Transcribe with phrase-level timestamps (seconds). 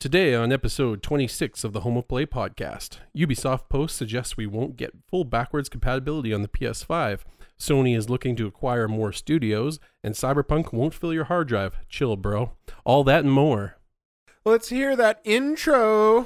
[0.00, 4.78] Today, on episode 26 of the Home of Play podcast, Ubisoft Post suggests we won't
[4.78, 7.18] get full backwards compatibility on the PS5.
[7.58, 11.76] Sony is looking to acquire more studios, and Cyberpunk won't fill your hard drive.
[11.90, 12.52] Chill, bro.
[12.86, 13.76] All that and more.
[14.42, 16.24] Let's hear that intro.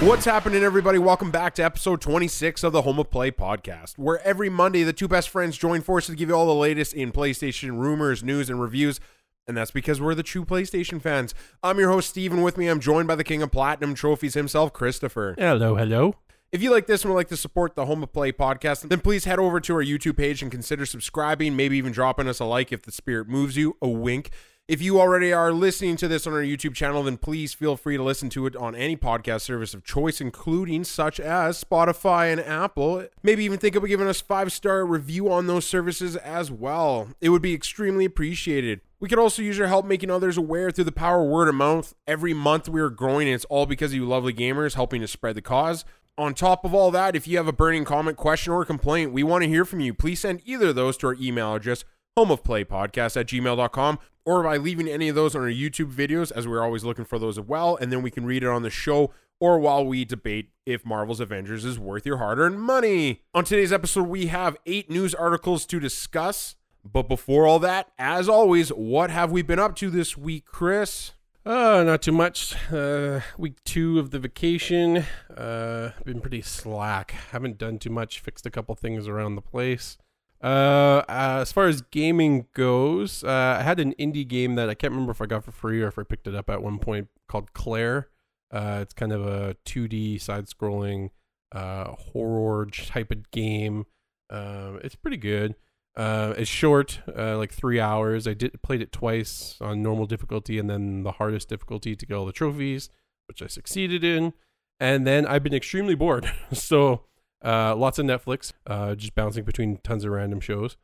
[0.00, 0.98] What's happening, everybody?
[0.98, 4.92] Welcome back to episode 26 of the Home of Play podcast, where every Monday the
[4.92, 8.50] two best friends join forces to give you all the latest in PlayStation rumors, news,
[8.50, 9.00] and reviews.
[9.48, 11.34] And that's because we're the true PlayStation fans.
[11.62, 12.42] I'm your host, Steven.
[12.42, 15.34] With me, I'm joined by the king of platinum trophies himself, Christopher.
[15.38, 16.16] Hello, hello.
[16.52, 19.00] If you like this and would like to support the Home of Play podcast, then
[19.00, 22.44] please head over to our YouTube page and consider subscribing, maybe even dropping us a
[22.44, 23.78] like if the spirit moves you.
[23.80, 24.30] A wink.
[24.68, 27.96] If you already are listening to this on our YouTube channel, then please feel free
[27.96, 32.40] to listen to it on any podcast service of choice, including such as Spotify and
[32.40, 33.06] Apple.
[33.22, 37.10] Maybe even think of giving us five star review on those services as well.
[37.20, 38.80] It would be extremely appreciated.
[38.98, 41.54] We could also use your help making others aware through the power of word of
[41.54, 41.94] mouth.
[42.04, 45.06] Every month we are growing, and it's all because of you lovely gamers helping to
[45.06, 45.84] spread the cause.
[46.18, 49.22] On top of all that, if you have a burning comment, question, or complaint, we
[49.22, 49.94] want to hear from you.
[49.94, 51.84] Please send either of those to our email address,
[52.18, 56.62] homeofplaypodcast at gmail.com, or by leaving any of those on our YouTube videos, as we're
[56.62, 59.12] always looking for those as well, and then we can read it on the show
[59.40, 63.22] or while we debate if Marvel's Avengers is worth your hard earned money.
[63.34, 66.56] On today's episode, we have eight news articles to discuss.
[66.84, 71.12] But before all that, as always, what have we been up to this week, Chris?
[71.44, 72.54] Uh, not too much.
[72.72, 75.04] Uh, week two of the vacation.
[75.36, 77.10] Uh, been pretty slack.
[77.32, 78.20] Haven't done too much.
[78.20, 79.98] Fixed a couple things around the place.
[80.46, 84.74] Uh, uh, as far as gaming goes, uh, I had an indie game that I
[84.74, 86.78] can't remember if I got for free or if I picked it up at one
[86.78, 88.10] point called Claire.
[88.52, 91.10] Uh, it's kind of a 2D side-scrolling
[91.50, 93.86] uh, horror type of game.
[94.30, 95.56] Um, it's pretty good.
[95.96, 98.28] Uh, it's short, uh, like three hours.
[98.28, 102.14] I did played it twice on normal difficulty and then the hardest difficulty to get
[102.14, 102.88] all the trophies,
[103.26, 104.32] which I succeeded in.
[104.78, 107.02] And then I've been extremely bored, so
[107.44, 110.76] uh, lots of Netflix, uh, just bouncing between tons of random shows,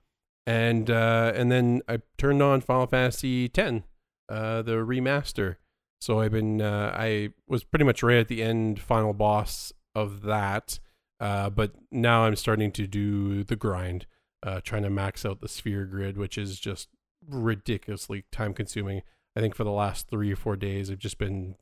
[0.47, 3.83] and uh, and then I turned on Final Fantasy X,
[4.29, 5.57] uh, the remaster.
[6.01, 10.23] So I've been uh, I was pretty much right at the end, final boss of
[10.23, 10.79] that,
[11.21, 14.07] uh, but now I'm starting to do the grind
[14.43, 16.89] uh, trying to max out the sphere grid, which is just
[17.29, 19.03] ridiculously time consuming.
[19.37, 21.55] I think for the last three or four days, I've just been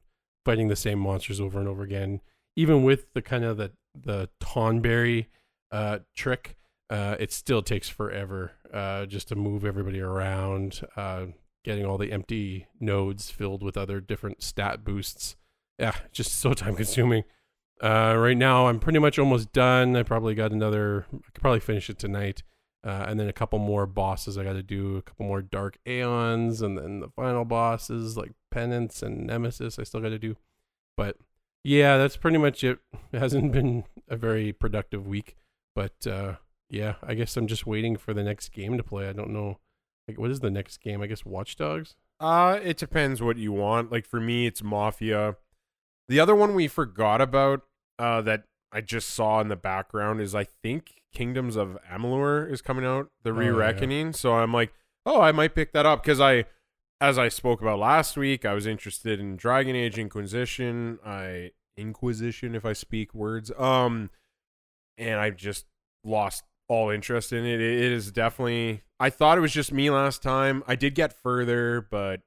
[0.44, 2.20] fighting the same monsters over and over again.
[2.56, 5.26] Even with the kind of the the Tonberry
[5.72, 6.56] uh, trick,
[6.88, 11.26] uh, it still takes forever uh, just to move everybody around, uh,
[11.64, 15.36] getting all the empty nodes filled with other different stat boosts.
[15.78, 17.24] Yeah, just so time consuming.
[17.82, 19.96] Uh, right now, I'm pretty much almost done.
[19.96, 21.06] I probably got another.
[21.12, 22.42] I could probably finish it tonight.
[22.82, 25.78] Uh, and then a couple more bosses I got to do, a couple more Dark
[25.86, 30.36] Aeons, and then the final bosses like Penance and Nemesis I still got to do.
[30.96, 31.16] But
[31.64, 32.78] yeah, that's pretty much it.
[33.12, 35.36] It hasn't been a very productive week,
[35.74, 36.36] but uh,
[36.68, 39.08] yeah, I guess I'm just waiting for the next game to play.
[39.08, 39.58] I don't know,
[40.08, 41.02] like what is the next game?
[41.02, 41.96] I guess Watch Dogs.
[42.18, 43.90] Uh, it depends what you want.
[43.90, 45.36] Like for me, it's Mafia.
[46.08, 47.62] The other one we forgot about,
[47.98, 52.62] uh, that I just saw in the background is I think Kingdoms of Amalur is
[52.62, 53.52] coming out, the Oh, Re yeah.
[53.52, 54.12] Reckoning.
[54.12, 54.72] So I'm like,
[55.06, 56.44] oh, I might pick that up because I,
[57.00, 60.98] as I spoke about last week, I was interested in Dragon Age Inquisition.
[61.04, 63.50] I Inquisition, if I speak words.
[63.58, 64.10] Um,
[64.98, 65.64] and I just
[66.04, 67.60] lost all interest in it.
[67.60, 68.82] It is definitely.
[68.98, 70.62] I thought it was just me last time.
[70.66, 72.20] I did get further, but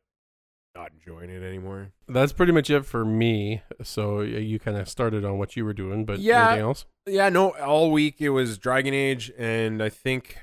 [0.75, 1.91] not enjoying it anymore.
[2.07, 3.61] That's pretty much it for me.
[3.83, 6.47] So you kind of started on what you were doing, but Yeah.
[6.47, 6.85] anything else?
[7.05, 10.37] Yeah, no, all week it was Dragon Age, and I think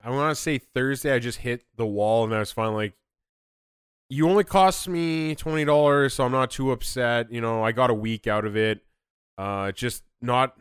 [0.00, 2.94] I want to say Thursday I just hit the wall, and I was finally like,
[4.14, 7.90] "You only cost me twenty dollars, so I'm not too upset." You know, I got
[7.90, 8.80] a week out of it.
[9.36, 10.56] Uh, just not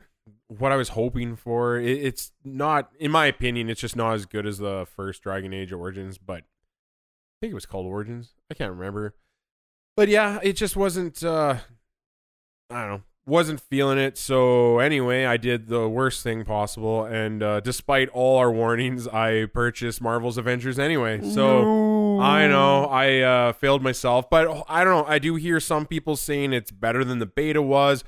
[0.47, 1.77] what I was hoping for.
[1.77, 5.53] It, it's not, in my opinion, it's just not as good as the first Dragon
[5.53, 8.33] Age Origins, but I think it was called Origins.
[8.49, 9.15] I can't remember,
[9.95, 11.23] but yeah, it just wasn't.
[11.23, 11.57] uh
[12.69, 14.17] I don't know wasn't feeling it.
[14.17, 19.45] So anyway, I did the worst thing possible, and uh, despite all our warnings, I
[19.45, 21.21] purchased Marvel's Avengers anyway.
[21.21, 25.11] So I know I uh, failed myself, but I don't know.
[25.11, 28.03] I do hear some people saying it's better than the beta was.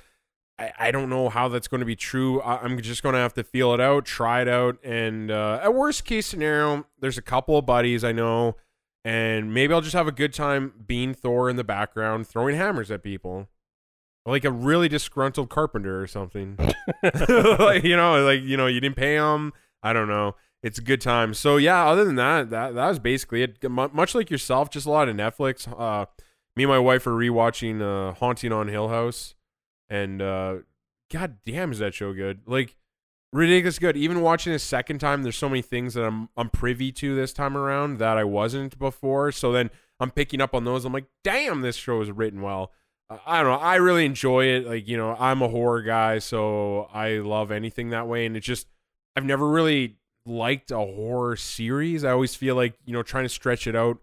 [0.57, 2.41] I, I don't know how that's going to be true.
[2.41, 5.59] I, I'm just going to have to feel it out, try it out, and uh,
[5.61, 8.55] at worst case scenario, there's a couple of buddies I know,
[9.03, 12.89] and maybe I'll just have a good time being Thor in the background, throwing hammers
[12.91, 13.49] at people
[14.25, 16.57] like a really disgruntled carpenter or something.
[17.59, 19.53] like, you know, like you know, you didn't pay him.
[19.83, 20.35] I don't know.
[20.63, 21.33] It's a good time.
[21.33, 23.63] So yeah, other than that, that that was basically it.
[23.63, 25.67] Mu- Much like yourself, just a lot of Netflix.
[25.67, 26.05] Uh,
[26.55, 29.35] me and my wife are rewatching uh, Haunting on Hill House,
[29.89, 30.57] and uh,
[31.11, 32.41] god damn, is that show good?
[32.45, 32.75] Like
[33.33, 33.97] ridiculous good.
[33.97, 37.33] Even watching a second time, there's so many things that I'm I'm privy to this
[37.33, 39.31] time around that I wasn't before.
[39.31, 39.69] So then
[39.99, 40.85] I'm picking up on those.
[40.85, 42.71] I'm like, damn, this show is written well.
[43.25, 43.63] I don't know.
[43.63, 44.65] I really enjoy it.
[44.65, 48.25] Like you know, I'm a horror guy, so I love anything that way.
[48.25, 48.67] And it's just
[49.15, 52.03] I've never really liked a horror series.
[52.03, 53.99] I always feel like you know trying to stretch it out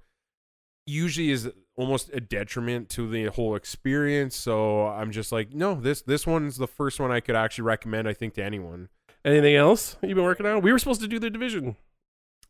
[0.87, 4.37] usually is almost a detriment to the whole experience.
[4.37, 8.09] So I'm just like, no, this this one's the first one I could actually recommend.
[8.09, 8.89] I think to anyone.
[9.25, 10.63] Anything else you've been working on?
[10.63, 11.77] We were supposed to do the division.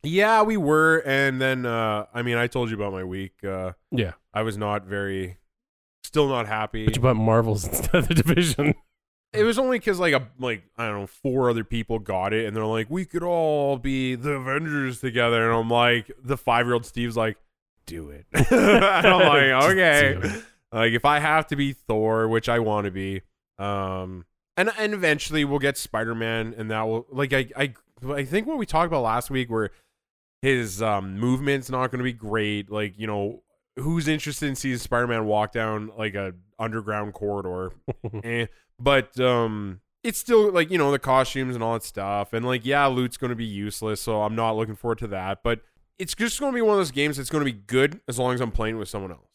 [0.03, 3.45] Yeah, we were, and then uh I mean, I told you about my week.
[3.45, 4.13] Uh Yeah.
[4.35, 5.37] I was not very,
[6.03, 6.87] still not happy.
[6.87, 8.75] But you bought Marvels instead of the division.
[9.33, 12.47] It was only because like a like I don't know four other people got it,
[12.47, 16.67] and they're like, we could all be the Avengers together, and I'm like, the five
[16.67, 17.39] year old Steve's like,
[17.87, 18.27] do it.
[18.33, 20.43] and I'm like, okay.
[20.73, 23.23] Like if I have to be Thor, which I want to be,
[23.59, 24.25] um,
[24.57, 27.75] and and eventually we'll get Spider Man, and that will like I I
[28.07, 29.71] I think what we talked about last week where
[30.41, 32.71] his um movement's not going to be great.
[32.71, 33.43] Like you know
[33.77, 37.73] who's interested in seeing Spider Man walk down like a underground corridor,
[38.25, 38.47] eh.
[38.83, 39.81] But um.
[40.05, 43.17] It's still like you know the costumes and all that stuff, and like yeah, loot's
[43.31, 45.45] to be useless, so I'm not looking forward to that.
[45.45, 45.61] But
[45.97, 48.41] it's just to be one of those games that's to be good as long as
[48.41, 49.29] I'm playing with someone else.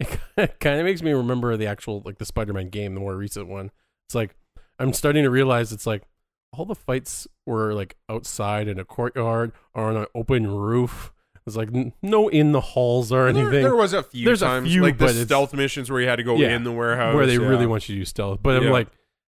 [0.00, 3.48] It kind of makes me remember the actual like the Spider-Man game, the more recent
[3.48, 3.70] one.
[4.08, 4.34] It's like
[4.78, 6.04] I'm starting to realize it's like
[6.52, 11.12] all the fights were like outside in a courtyard or on an open roof.
[11.46, 14.62] It's like n- no in the halls or anything there was a few There's a
[14.62, 17.24] few, like the stealth missions where you had to go Yeah, in the warehouse, where
[17.26, 17.46] they yeah.
[17.46, 18.40] really want you to do stealth.
[18.42, 18.88] But I'm like,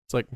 [0.07, 0.27] it's like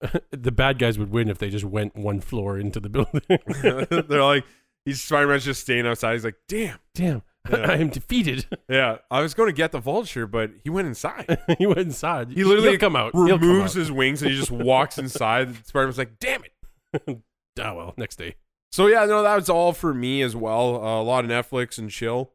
[0.32, 3.20] the bad guys would win if they just went one floor into the building.
[4.08, 4.44] They're like,
[4.84, 6.14] he's Spider-Man's just staying outside.
[6.14, 7.22] He's like, damn, Damn.
[7.50, 8.46] I am defeated.
[8.68, 8.98] yeah.
[9.10, 11.38] I was going to get the vulture, but he went inside.
[11.58, 12.30] he went inside.
[12.30, 13.12] He literally He'll come out.
[13.14, 13.78] He'll come Removes out.
[13.80, 15.64] his wings and he just walks inside.
[15.66, 16.52] Spider-Man's like, damn it.
[17.60, 18.34] Oh well, next day.
[18.70, 20.76] So yeah, no, that was all for me as well.
[20.84, 22.32] Uh, a lot of Netflix and chill.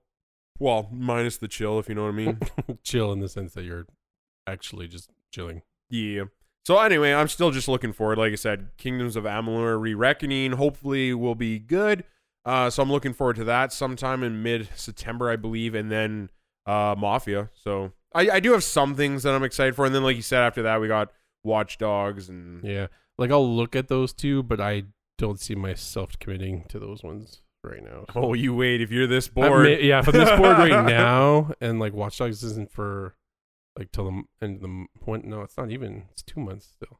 [0.60, 2.40] Well, minus the chill, if you know what I mean.
[2.84, 3.86] Chill in the sense that you're
[4.48, 5.64] actually just chilling.
[5.90, 6.26] Yeah.
[6.66, 8.18] So anyway, I'm still just looking forward.
[8.18, 12.06] Like I said, Kingdoms of Amalur Re-Reckoning hopefully will be good.
[12.46, 16.30] Uh, so I'm looking forward to that sometime in mid-September, I believe, and then
[16.66, 17.50] uh, Mafia.
[17.54, 20.22] So I, I do have some things that I'm excited for, and then like you
[20.22, 21.12] said, after that we got
[21.44, 22.88] Watch Dogs and Yeah,
[23.18, 24.84] like I'll look at those two, but I
[25.18, 28.06] don't see myself committing to those ones right now.
[28.16, 29.64] oh, you wait if you're this bored.
[29.66, 33.16] may- yeah, if I'm this bored right now, and like Watch Dogs isn't for
[33.78, 36.06] like till the end of the when, no, it's not even.
[36.12, 37.00] It's two months still.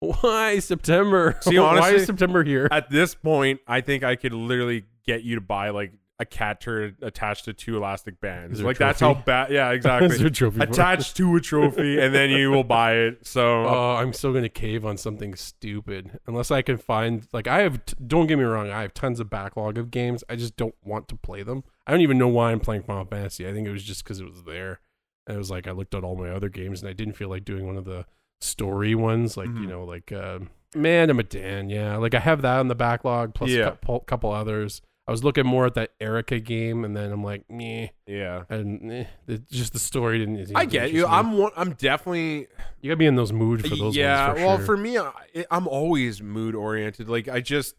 [0.00, 1.38] Why September?
[1.42, 2.68] See, why is September here?
[2.70, 6.60] At this point, I think I could literally get you to buy like a cat
[6.60, 8.60] turd attached to two elastic bands.
[8.60, 9.50] A Like that's how bad.
[9.50, 10.14] Yeah, exactly.
[10.60, 13.26] attached to a trophy, and then you will buy it.
[13.26, 17.62] So Oh, I'm still gonna cave on something stupid unless I can find like I
[17.62, 17.84] have.
[17.84, 20.22] T- don't get me wrong, I have tons of backlog of games.
[20.28, 21.64] I just don't want to play them.
[21.86, 23.46] I don't even know why I'm playing Final Fantasy.
[23.48, 24.80] I think it was just because it was there.
[25.26, 27.28] And it was like I looked at all my other games and I didn't feel
[27.28, 28.06] like doing one of the
[28.40, 29.68] story ones, like you Mhm.
[29.68, 30.38] know, like uh,
[30.76, 31.70] Man of Medan.
[31.70, 33.62] Yeah, like I have that on the backlog plus Yeah.
[33.62, 34.80] a couple, couple others.
[35.06, 37.88] I was looking more at that Erica game, and then I'm like, meh.
[38.06, 38.44] yeah.
[38.48, 40.36] And eh, it, just the story didn't.
[40.36, 41.06] didn't I get you.
[41.06, 42.46] I'm one, I'm definitely
[42.80, 43.94] You gotta be in those moods for those.
[43.94, 44.32] yeah.
[44.32, 44.66] for well, sure.
[44.66, 45.12] for me, I,
[45.50, 47.08] I'm always mood oriented.
[47.08, 47.74] Like I just,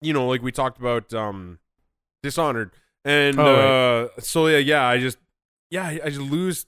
[0.00, 1.60] you know, like we talked about um,
[2.24, 2.72] Dishonored,
[3.04, 4.86] and Oh, uh, so yeah, yeah.
[4.86, 5.18] I just,
[5.70, 6.66] yeah, I, I just lose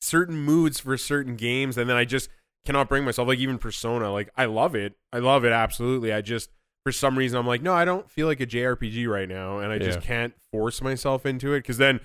[0.00, 2.30] certain moods for certain games, and then I just
[2.64, 3.26] cannot bring myself.
[3.26, 6.12] Like even Persona, like I love it, I love it absolutely.
[6.12, 6.50] I just
[6.84, 9.72] for some reason I'm like, no, I don't feel like a JRPG right now, and
[9.72, 10.04] I just Yeah.
[10.06, 12.00] can't force myself into it because then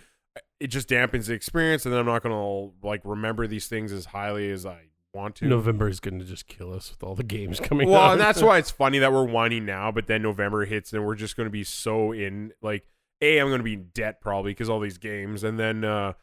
[0.60, 4.06] it just dampens the experience, and then I'm not gonna like remember these things as
[4.06, 5.46] highly as I want to.
[5.46, 8.12] November is going to just kill us with all the games coming well, out.
[8.14, 11.14] and that's why it's funny that we're whining now, but then November hits and we're
[11.16, 12.88] just going to be so in like
[13.22, 16.14] a I'm going to be in debt probably because all these games, and then uh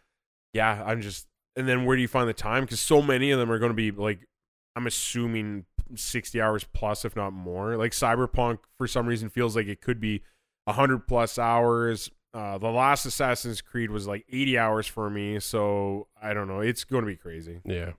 [0.52, 2.64] yeah, I'm just and then where do you find the time?
[2.64, 4.26] Because so many of them are going to be like
[4.74, 5.66] I'm assuming
[5.96, 7.76] 60 hours plus, if not more.
[7.76, 10.22] Like Cyberpunk, for some reason, feels like it could be
[10.64, 12.10] 100 plus hours.
[12.32, 16.60] Uh, the last Assassin's Creed was like 80 hours for me, so I don't know.
[16.60, 17.60] It's going to be crazy.
[17.64, 17.92] yeah.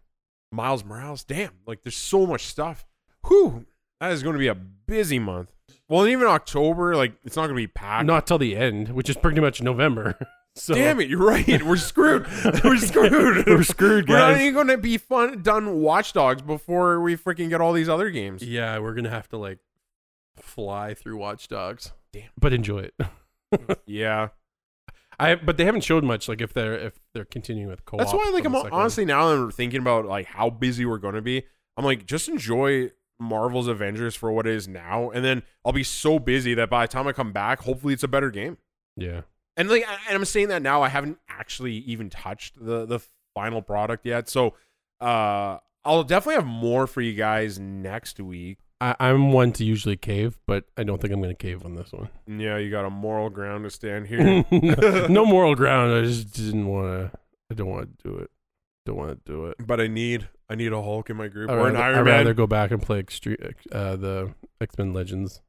[0.54, 2.86] Miles Morales, damn, like there's so much stuff.
[3.28, 3.66] Whew,
[4.02, 5.54] that is going to be a busy month.
[5.88, 8.06] Well, even October, like it's not going to be packed.
[8.06, 10.18] Not till the end, which is pretty much November.
[10.56, 11.64] So Damn it, you're right.
[11.64, 12.28] We're screwed.
[12.64, 13.46] We're screwed.
[13.48, 14.14] We're screwed, guys.
[14.14, 17.72] We're not even going to be fun done Watch Dogs before we freaking get all
[17.74, 18.44] these other games.
[18.44, 19.60] Yeah, we're gonna have to like
[20.38, 21.94] fly through Watch Dogs.
[22.12, 22.30] Damn.
[22.40, 22.94] But enjoy it.
[23.86, 24.30] Yeah,
[25.20, 26.30] I but they haven't showed much.
[26.30, 28.00] Like if they're if they're continuing with co-op.
[28.00, 28.30] that's why.
[28.34, 31.44] Like, I'm honestly now that I'm thinking about like how busy we're going to be.
[31.76, 35.84] I'm like, just enjoy Marvel's Avengers for what it is now, and then I'll be
[35.84, 38.58] so busy that by the time I come back, hopefully it's a better game.
[38.96, 39.22] Yeah.
[39.62, 40.82] And like, I- and I'm saying that now.
[40.82, 43.00] I haven't actually even touched the the
[43.36, 44.56] final product yet, so
[45.00, 48.58] uh, I'll definitely have more for you guys next week.
[48.82, 51.76] I, I'm one to usually cave, but I don't think I'm going to cave on
[51.76, 52.10] this one.
[52.28, 54.44] Yeah, you got a moral ground to stand here.
[55.08, 55.94] no moral ground.
[55.94, 57.18] I just didn't want to.
[57.52, 58.32] I don't want to do it.
[58.88, 59.58] Don't want to do it.
[59.66, 61.96] but I need I need a Hulk in my group I'd or an rather, Iron
[62.00, 62.14] I'd Man.
[62.18, 63.38] rather go back and play extreme,
[63.72, 65.42] uh, the X Men Legends.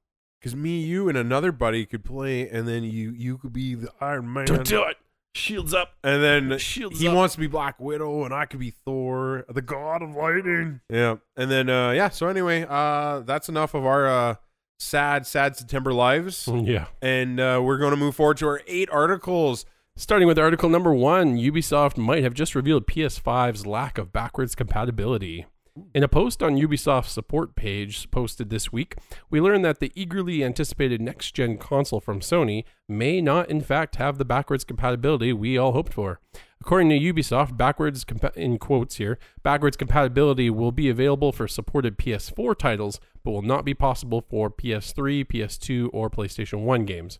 [0.43, 3.93] Because me, you, and another buddy could play, and then you you could be the
[4.01, 4.47] Iron Man.
[4.47, 4.97] Don't do it.
[5.37, 5.93] Shields up.
[6.03, 7.15] And then Shields he up.
[7.15, 10.81] wants to be Black Widow, and I could be Thor, the God of Lightning.
[10.91, 11.17] Yeah.
[11.37, 12.09] And then uh yeah.
[12.09, 14.35] So anyway, uh that's enough of our uh
[14.81, 16.87] sad sad September lives, yeah.
[17.01, 19.65] and uh we're going to move forward to our eight articles.
[19.95, 25.47] Starting with article number one, Ubisoft might have just revealed PS5's lack of backwards compatibility.
[25.95, 28.97] In a post on Ubisoft's support page posted this week,
[29.31, 33.97] we learned that the eagerly anticipated next gen console from Sony may not, in fact,
[33.97, 36.21] have the backwards compatibility we all hoped for.
[36.61, 41.97] According to Ubisoft, backwards compa- in quotes here, backwards compatibility will be available for supported
[41.97, 47.19] PS4 titles, but will not be possible for PS3, PS2, or PlayStation 1 games.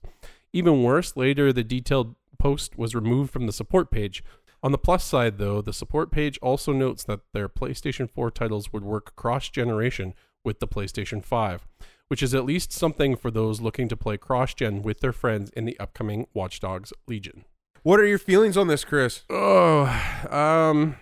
[0.53, 4.23] Even worse, later the detailed post was removed from the support page.
[4.63, 8.73] On the plus side, though, the support page also notes that their PlayStation 4 titles
[8.73, 10.15] would work cross generation
[10.45, 11.67] with the PlayStation 5,
[12.09, 15.51] which is at least something for those looking to play cross gen with their friends
[15.51, 17.45] in the upcoming Watch Dogs Legion.
[17.83, 19.23] What are your feelings on this, Chris?
[19.29, 19.83] Oh,
[20.31, 20.95] um,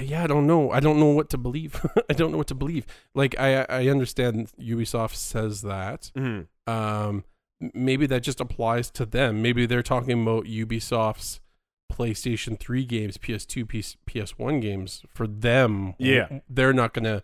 [0.00, 0.70] yeah, I don't know.
[0.70, 1.84] I don't know what to believe.
[2.08, 2.86] I don't know what to believe.
[3.14, 6.72] Like, I I understand Ubisoft says that, Mm-hmm.
[6.72, 7.24] um
[7.74, 11.40] maybe that just applies to them maybe they're talking about ubisoft's
[11.90, 16.40] playstation 3 games ps2 PS, ps1 games for them Yeah.
[16.48, 17.22] they're not going to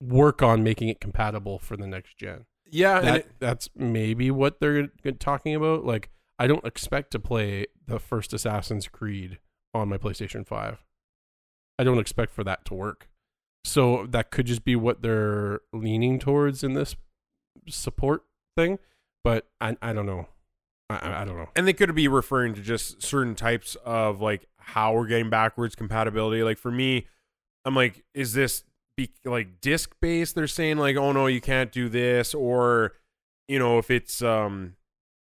[0.00, 2.44] work on making it compatible for the next gen.
[2.70, 5.84] Yeah, and that, it- that's maybe what they're talking about.
[5.84, 9.38] Like i don't expect to play the first assassin's creed
[9.74, 10.84] on my playstation 5
[11.78, 13.08] i don't expect for that to work.
[13.64, 16.94] So that could just be what they're leaning towards in this
[17.68, 18.24] support
[18.56, 18.78] thing
[19.24, 20.28] but i, I don't know
[20.90, 24.46] I- I, don't know and they could be referring to just certain types of like
[24.58, 26.42] how we're getting backwards compatibility.
[26.42, 27.06] Like for me,
[27.64, 28.64] I'm like, is this
[28.96, 30.34] be like disc based?
[30.34, 32.92] They're saying like, oh no, you can't do this, or
[33.48, 34.76] you know, if it's um,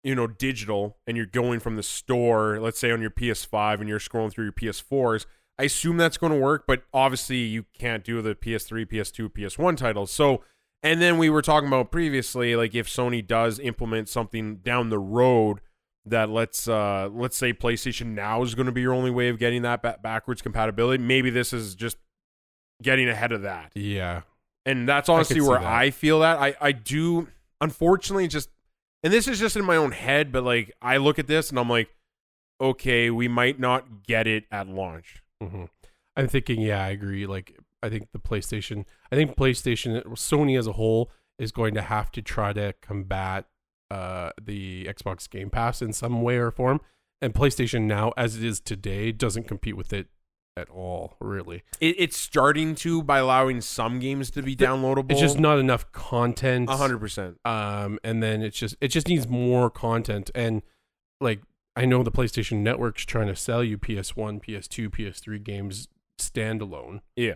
[0.03, 3.89] you know, digital and you're going from the store, let's say on your PS5 and
[3.89, 5.25] you're scrolling through your PS4s.
[5.57, 9.75] I assume that's going to work, but obviously you can't do the PS3, PS2, PS1
[9.75, 10.09] titles.
[10.09, 10.41] So,
[10.83, 14.99] and then we were talking about previously, like if Sony does implement something down the
[14.99, 15.59] road
[16.05, 19.37] that let's uh let's say PlayStation Now is going to be your only way of
[19.37, 21.03] getting that ba- backwards compatibility.
[21.03, 21.97] Maybe this is just
[22.81, 24.21] getting ahead of that, yeah
[24.65, 25.67] and that's honestly see where that.
[25.67, 27.27] I feel that I I do
[27.61, 28.49] unfortunately just,
[29.03, 31.59] and this is just in my own head, but like I look at this and
[31.59, 31.89] I'm like,
[32.61, 35.21] okay, we might not get it at launch.
[35.41, 35.65] hmm
[36.15, 37.25] I'm thinking, yeah, I agree.
[37.25, 41.81] Like, I think the PlayStation, I think PlayStation, Sony as a whole is going to
[41.81, 43.45] have to try to combat
[43.89, 46.81] uh, the Xbox Game Pass in some way or form.
[47.21, 50.07] And PlayStation now, as it is today, doesn't compete with it
[50.57, 51.63] at all, really.
[51.79, 55.11] It, it's starting to by allowing some games to be downloadable.
[55.11, 56.69] It's just not enough content.
[56.69, 57.37] a hundred percent.
[57.45, 60.61] um and then it's just it just needs more content and
[61.21, 61.41] like
[61.77, 65.87] i know the playstation network's trying to sell you ps1 ps2 ps3 games
[66.19, 67.35] standalone Yeah.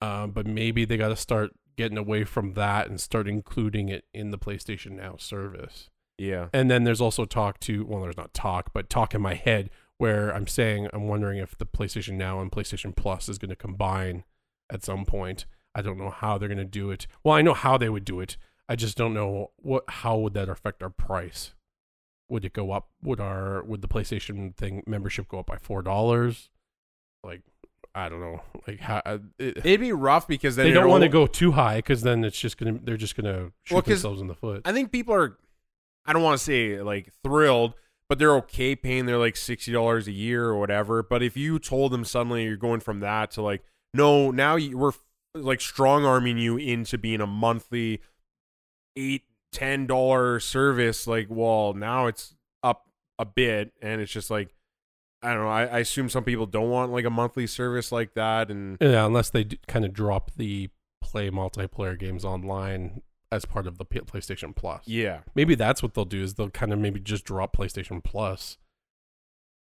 [0.00, 4.04] Um but maybe they got to start getting away from that and start including it
[4.12, 5.90] in the playstation now service.
[6.18, 6.48] Yeah.
[6.52, 9.70] and then there's also talk to well there's not talk but talk in my head
[9.98, 13.56] where i'm saying i'm wondering if the playstation now and playstation plus is going to
[13.56, 14.24] combine
[14.70, 15.46] at some point.
[15.74, 17.06] I don't know how they're going to do it.
[17.22, 18.36] Well i know how they would do it.
[18.68, 21.54] I just don't know what how would that affect our price?
[22.28, 22.88] Would it go up?
[23.02, 26.50] Would our would the playstation thing membership go up by four dollars?
[27.22, 27.42] Like
[27.98, 31.02] i don't know like how uh, it, It'd be rough because then they don't want
[31.02, 34.20] to go too high because then it's just gonna they're just gonna shoot Well, themselves
[34.20, 35.36] in the foot I think people are.
[36.06, 37.74] I don't want to say like thrilled,
[38.08, 41.02] but they're okay paying their like sixty dollars a year or whatever.
[41.02, 43.62] But if you told them suddenly you're going from that to like,
[43.92, 44.92] no, now you, we're
[45.34, 48.00] like strong arming you into being a monthly
[48.96, 52.86] eight ten dollar service, like, well, now it's up
[53.18, 54.54] a bit, and it's just like.
[55.22, 55.48] I don't know.
[55.50, 59.04] I, I assume some people don't want like a monthly service like that, and Yeah,
[59.06, 60.70] unless they d- kind of drop the
[61.02, 64.82] play multiplayer games online as part of the P- PlayStation Plus.
[64.86, 65.20] Yeah.
[65.34, 68.58] Maybe that's what they'll do is they'll kind of maybe just drop PlayStation Plus.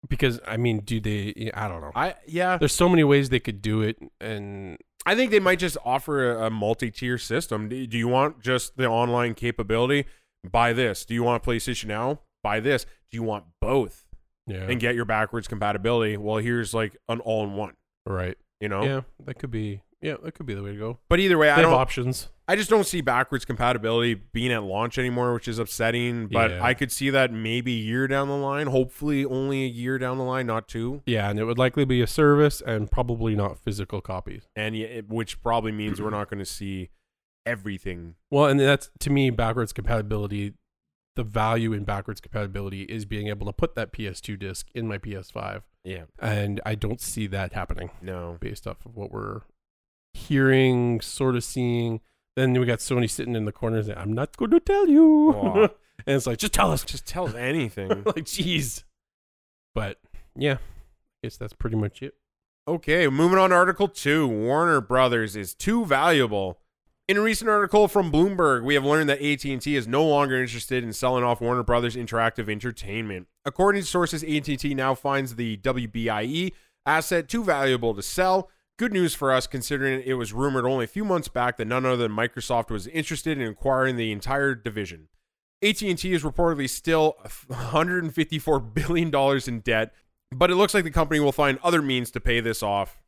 [0.08, 1.50] Because I mean, do they?
[1.54, 1.92] I don't know.
[1.94, 2.58] I yeah.
[2.58, 6.32] There's so many ways they could do it, and I think they might just offer
[6.36, 7.70] a, a multi-tier system.
[7.70, 10.04] Do do you want just the online capability?
[10.46, 11.06] Buy this.
[11.06, 12.20] Do you want PlayStation Now?
[12.42, 12.84] Buy this.
[13.10, 14.04] Do you want both
[14.46, 16.16] yeah, and get your backwards compatibility?
[16.16, 17.74] Well, here's like an all-in-one.
[18.06, 18.36] right.
[18.60, 18.82] You know.
[18.84, 19.82] Yeah, that could be.
[20.00, 20.98] Yeah, that could be the way to go.
[21.08, 22.28] But either way, They I have options.
[22.46, 26.26] I just don't see backwards compatibility being at launch anymore, which is upsetting.
[26.28, 26.62] But Yeah.
[26.64, 28.66] I could see that maybe a year down the line.
[28.66, 31.00] Hopefully, only a year down the line, not two.
[31.06, 34.46] Yeah, and it would likely be a service and probably not physical copies.
[34.54, 36.90] And yeah, it, which probably means we're not going to see
[37.46, 38.14] everything.
[38.30, 40.52] Well, and that's to me backwards compatibility.
[41.16, 44.98] The value in backwards compatibility is being able to put that PS2 disc in my
[44.98, 46.04] PS5, Yeah.
[46.18, 48.36] and I don't see that happening No.
[48.40, 49.42] based off of what we're
[50.12, 52.00] hearing, sort of seeing.
[52.36, 55.32] Then we got Sony sitting in the corner saying, "I'm not going to tell you,"
[56.06, 57.88] and it's like, just tell us, Just tell us anything.
[58.06, 58.82] like, jeez.
[59.74, 60.00] But
[60.36, 60.58] yeah, I
[61.22, 62.14] guess that's pretty much it.
[62.66, 64.26] Okay, moving on to Article 2.
[64.26, 66.58] Warner Brothers is too valuable.
[67.06, 70.82] In a recent article from Bloomberg, we have learned that AT&T is no longer interested
[70.82, 73.26] in selling off Warner Brothers Interactive Entertainment.
[73.44, 76.52] According to sources, AT&T now finds the WBIE
[76.86, 78.48] asset too valuable to sell.
[78.78, 81.84] Good news for us considering it was rumored only a few months back that none
[81.84, 85.08] other than Microsoft was interested in acquiring the entire division.
[85.62, 87.16] AT&T is reportedly still
[87.48, 89.92] 154 billion dollars in debt,
[90.30, 93.02] but it looks like the company will find other means to pay this off.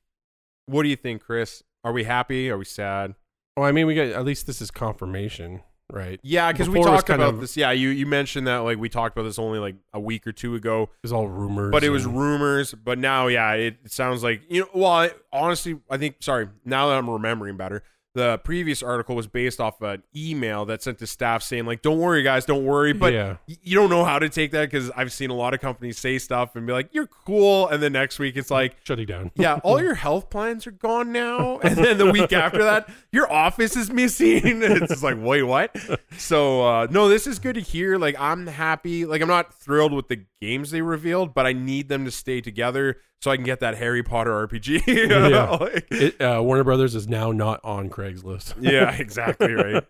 [0.66, 1.62] What do you think, Chris?
[1.82, 2.50] Are we happy?
[2.50, 3.14] Are we sad?
[3.56, 6.20] Well, I mean, we got at least this is confirmation, right?
[6.22, 7.56] Yeah, because we Before it was talked kind about of- this.
[7.56, 10.32] Yeah, you you mentioned that like we talked about this only like a week or
[10.32, 12.74] two ago, It was all rumors, but it was and- rumors.
[12.74, 14.68] But now, yeah, it, it sounds like you know.
[14.74, 16.48] Well, I, honestly, I think sorry.
[16.64, 17.82] Now that I'm remembering better,
[18.16, 21.98] the previous article was based off an email that sent to staff saying like, "Don't
[21.98, 24.90] worry, guys, don't worry." But yeah, y- you don't know how to take that because
[24.96, 27.92] I've seen a lot of companies say stuff and be like, "You're cool," and then
[27.92, 28.74] next week it's like.
[28.84, 29.30] shutting down.
[29.36, 31.58] yeah, all your health plans are gone now.
[31.66, 34.40] And then the week after that, your office is missing.
[34.62, 35.76] it's just like, wait, what?
[36.16, 37.98] So, uh, no, this is good to hear.
[37.98, 39.04] Like, I'm happy.
[39.04, 42.40] Like, I'm not thrilled with the games they revealed, but I need them to stay
[42.40, 44.86] together so I can get that Harry Potter RPG.
[45.30, 45.50] Yeah.
[45.50, 48.54] Like- It, uh, Warner Brothers is now not on Craigslist.
[48.60, 49.84] yeah, exactly right.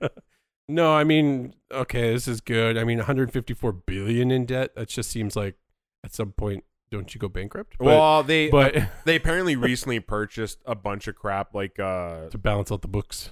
[0.68, 2.76] no, I mean, okay, this is good.
[2.78, 4.74] I mean, 154 billion in debt.
[4.74, 5.56] That just seems like
[6.04, 7.76] at some point, don't you go bankrupt?
[7.78, 12.38] But, well, they but they apparently recently purchased a bunch of crap like uh to
[12.38, 13.30] balance out the books,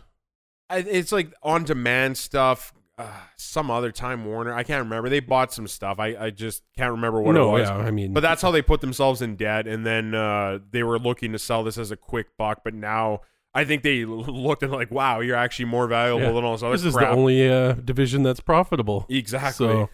[0.70, 2.72] it's like on demand stuff.
[2.98, 5.09] Uh, some other time Warner, I can't remember.
[5.09, 5.98] They bought some stuff.
[5.98, 7.68] I, I just can't remember what no, it was.
[7.68, 10.83] yeah, I mean, But that's how they put themselves in debt, and then uh, they
[10.83, 12.61] were looking to sell this as a quick buck.
[12.64, 13.20] But now
[13.54, 16.33] I think they looked at like, wow, you're actually more valuable Yeah.
[16.33, 17.11] than all this other this is crap.
[17.12, 19.07] the only uh, division that's profitable.
[19.09, 19.66] exactly.
[19.68, 19.90] So,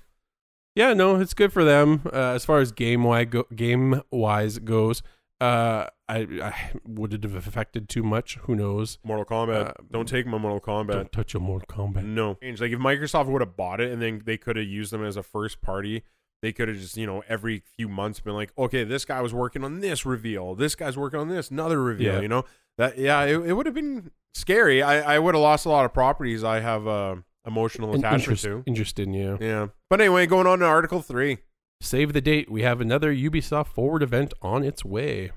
[0.75, 2.03] yeah, no, it's good for them.
[2.13, 5.03] Uh, as far as game wise go- game wise goes,
[5.41, 8.37] uh, I, I would it have affected too much?
[8.43, 8.99] Who knows?
[9.05, 9.69] Mortal Kombat.
[9.69, 10.93] Uh, Don't take my Mortal Kombat.
[10.93, 12.05] Don't touch a Mortal Kombat.
[12.05, 12.31] No.
[12.43, 15.17] Like if Microsoft would have bought it and then they could have used them as
[15.17, 16.03] a first party,
[16.43, 19.33] they could have just, you know, every few months been like, okay, this guy was
[19.35, 20.55] working on this reveal.
[20.55, 22.21] This guy's working on this, another reveal, Yeah.
[22.21, 22.45] you know?
[22.79, 24.83] That yeah, it, it would have been scary.
[24.83, 28.23] I, I would have lost a lot of properties I have uh, emotional In- attachment
[28.23, 28.63] interest, to.
[28.67, 29.37] interesting, yeah.
[29.39, 29.67] Yeah.
[29.91, 31.39] But anyway, going on to Article 3.
[31.83, 32.51] Save the date.
[32.51, 35.31] We have another Ubisoft Forward event on its way.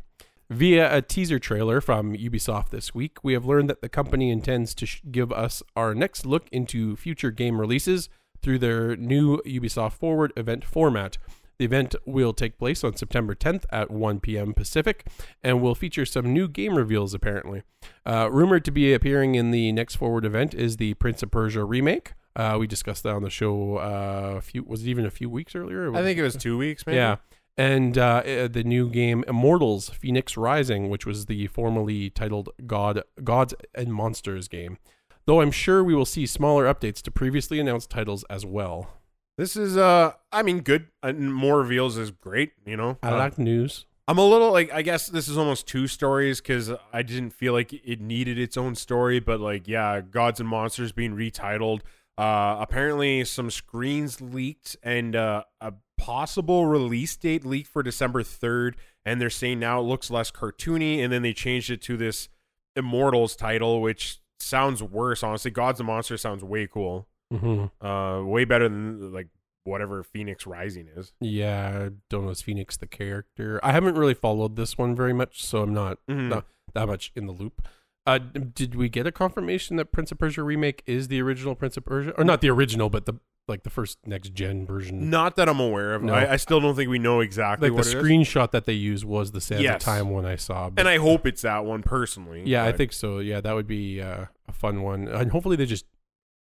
[0.50, 4.76] Via a teaser trailer from Ubisoft this week, we have learned that the company intends
[4.76, 8.10] to sh- give us our next look into future game releases
[8.42, 11.18] through their new Ubisoft Forward event format.
[11.58, 14.54] The event will take place on September 10th at 1 p.m.
[14.54, 15.08] Pacific
[15.44, 17.64] and will feature some new game reveals, apparently.
[18.06, 21.64] Uh, rumored to be appearing in the next Forward event is the Prince of Persia
[21.64, 22.14] remake.
[22.36, 25.30] Uh, we discussed that on the show uh, a few, was it even a few
[25.30, 25.96] weeks earlier?
[25.96, 26.98] I think it was two weeks, maybe.
[26.98, 27.18] Yeah.
[27.56, 33.04] And uh, uh, the new game Immortals: Phoenix Rising, which was the formerly titled God
[33.24, 34.78] Gods and Monsters game.
[35.26, 38.90] Though I'm sure we will see smaller updates to previously announced titles as well.
[39.38, 40.88] This is, uh, I mean, good.
[41.02, 42.98] Uh, more reveals is great, you know?
[43.02, 43.86] I Uh, like news.
[44.08, 47.54] I'm a little like I guess this is almost two stories because I didn't feel
[47.54, 51.82] like it needed its own story, but like yeah, Gods and Monsters being retitled.
[52.18, 58.76] Uh, apparently some screens leaked and uh, a possible release date leaked for December third,
[59.06, 62.30] and they're saying now it looks less cartoony, and then they changed it to this
[62.76, 65.24] Immortals title, which sounds worse.
[65.24, 67.08] Honestly, Gods and Monsters sounds way cool.
[67.32, 69.28] hmm Uh, way better than like
[69.64, 71.14] whatever Phoenix Rising is.
[71.22, 73.60] Yeah, I don't know is Phoenix the character.
[73.64, 76.30] I haven't really followed this one very much, so I'm not Mhm.
[76.30, 76.44] No.
[76.74, 77.68] that much in the loop.
[78.06, 81.78] Uh, did we get a confirmation that Prince of Persia remake is the original Prince
[81.78, 83.14] of Persia, or not the original, but the
[83.48, 85.10] like the first next gen version?
[85.10, 86.04] Not that I'm aware of.
[86.04, 86.14] No.
[86.14, 88.04] I, I still don't think we know exactly like what the it is.
[88.06, 89.76] screenshot that they used was the Sands Yes.
[89.76, 90.70] of Time one I saw.
[90.70, 92.44] but- And I hope it's that one personally.
[92.46, 93.20] yeah, I think so.
[93.20, 95.86] Yeah, that would be uh, a fun one, and hopefully they just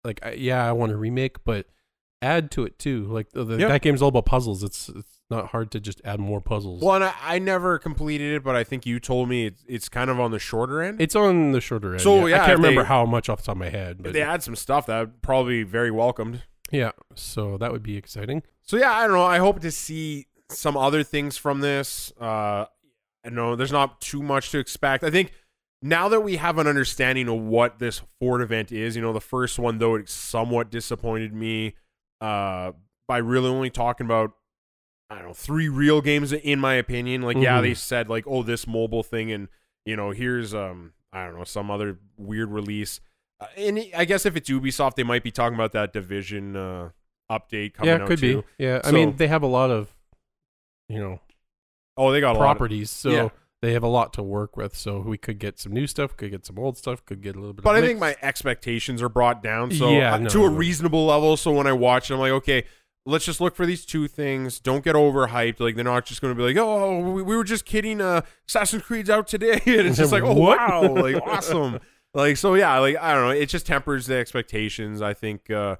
[0.04, 1.66] like yeah, I want to remake, but
[2.22, 3.04] add to it too.
[3.04, 3.68] Like the, the, Yep.
[3.68, 4.62] that game's all about puzzles.
[4.62, 6.82] It's it's not hard to just add more puzzles.
[6.82, 9.88] Well, and I, I never completed it, but I think you told me it's, it's
[9.88, 11.00] kind of on the shorter end.
[11.00, 12.00] It's on the shorter end.
[12.02, 14.02] So, yeah, I can't remember they- how much off the top of my head, if
[14.04, 16.42] but they add some stuff that would probably be very welcomed.
[16.70, 16.92] yeah.
[17.16, 18.42] So that would be exciting.
[18.62, 19.24] So yeah, I don't know.
[19.24, 22.12] I hope to see some other things from this.
[22.20, 22.66] Uh,
[23.24, 25.02] I know there's not too much to expect.
[25.04, 25.32] I think
[25.82, 29.20] now that we have an understanding of what this Forward event is, you know, the
[29.20, 31.74] first one though it somewhat disappointed me
[32.20, 32.72] uh,
[33.08, 34.32] by really only talking about
[35.12, 37.22] I don't know three real games in my opinion.
[37.22, 37.62] Like yeah, Mhm.
[37.62, 39.48] they said like oh this mobile thing and
[39.84, 43.00] you know here's um I don't know some other weird release.
[43.40, 46.90] Uh, and I guess if it's Ubisoft, they might be talking about that division uh,
[47.30, 48.42] update coming yeah, could too.
[48.58, 48.64] be.
[48.64, 49.94] Yeah, I mean they have a lot of
[50.88, 51.20] you know
[51.98, 52.44] Oh, they got a lot.
[52.52, 53.28] Of, properties, so yeah.
[53.60, 54.74] they have a lot to work with.
[54.74, 57.38] So we could get some new stuff, could get some old stuff, could get a
[57.38, 57.62] little bit.
[57.62, 60.56] but I think my expectations are brought down, so Yeah, uh, no, to a no.
[60.56, 61.36] reasonable level.
[61.36, 62.64] So when I watch, it, I'm like, okay,
[63.06, 64.60] let's just look for these two things.
[64.60, 65.60] Don't get overhyped.
[65.60, 68.00] Like they're not just going to be like, oh, we, we were just kidding.
[68.00, 70.58] Uh, Assassin's Creed's out today, and it's just like, oh What?
[70.58, 71.78] wow, like awesome.
[72.14, 72.78] Like so, yeah.
[72.78, 73.30] Like I don't know.
[73.30, 75.00] It just tempers the expectations.
[75.02, 75.76] I think uh,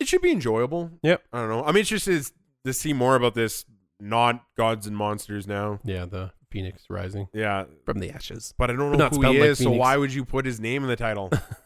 [0.00, 0.90] it should be enjoyable.
[1.02, 1.22] Yep.
[1.32, 1.64] I don't know.
[1.64, 2.32] I mean, it's just is
[2.64, 3.64] to see more about this.
[4.00, 5.78] Not gods and monsters now.
[5.84, 8.52] yeah, the Phoenix Rising Yeah, from the ashes.
[8.58, 9.58] but I don't know who he like is.
[9.58, 11.30] So why would you put his name in the title?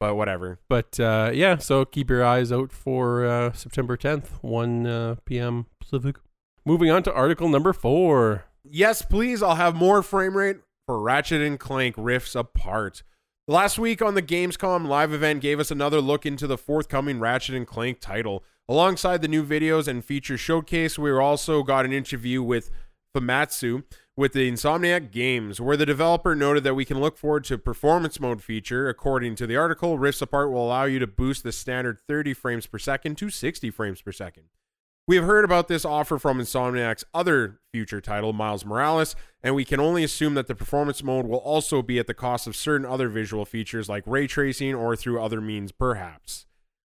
[0.00, 0.58] but whatever.
[0.68, 5.66] But uh, yeah, so keep your eyes out for uh, September 10th, 1 uh, p.m.
[5.80, 6.16] Pacific.
[6.64, 8.44] Moving on to article number four.
[8.62, 9.42] Yes, please.
[9.42, 13.02] I'll have more frame rate for Ratchet and Clank Rifts Apart.
[13.46, 17.54] Last week on the Gamescom live event gave us another look into the forthcoming Ratchet
[17.54, 18.44] and Clank title.
[18.68, 22.70] Alongside the new videos and feature showcase, we also got an interview with
[23.16, 23.84] Famitsu
[24.18, 28.18] with the Insomniac Games, where the developer noted that we can look forward to performance
[28.18, 28.88] mode feature.
[28.88, 32.66] According to the article, Rifts Apart will allow you to boost the standard 30 frames
[32.66, 34.46] per second to 60 frames per second.
[35.06, 39.64] We have heard about this offer from Insomniac's other future title, Miles Morales, and we
[39.64, 42.84] can only assume that the performance mode will also be at the cost of certain
[42.88, 46.44] other visual features like ray tracing or through other means, perhaps.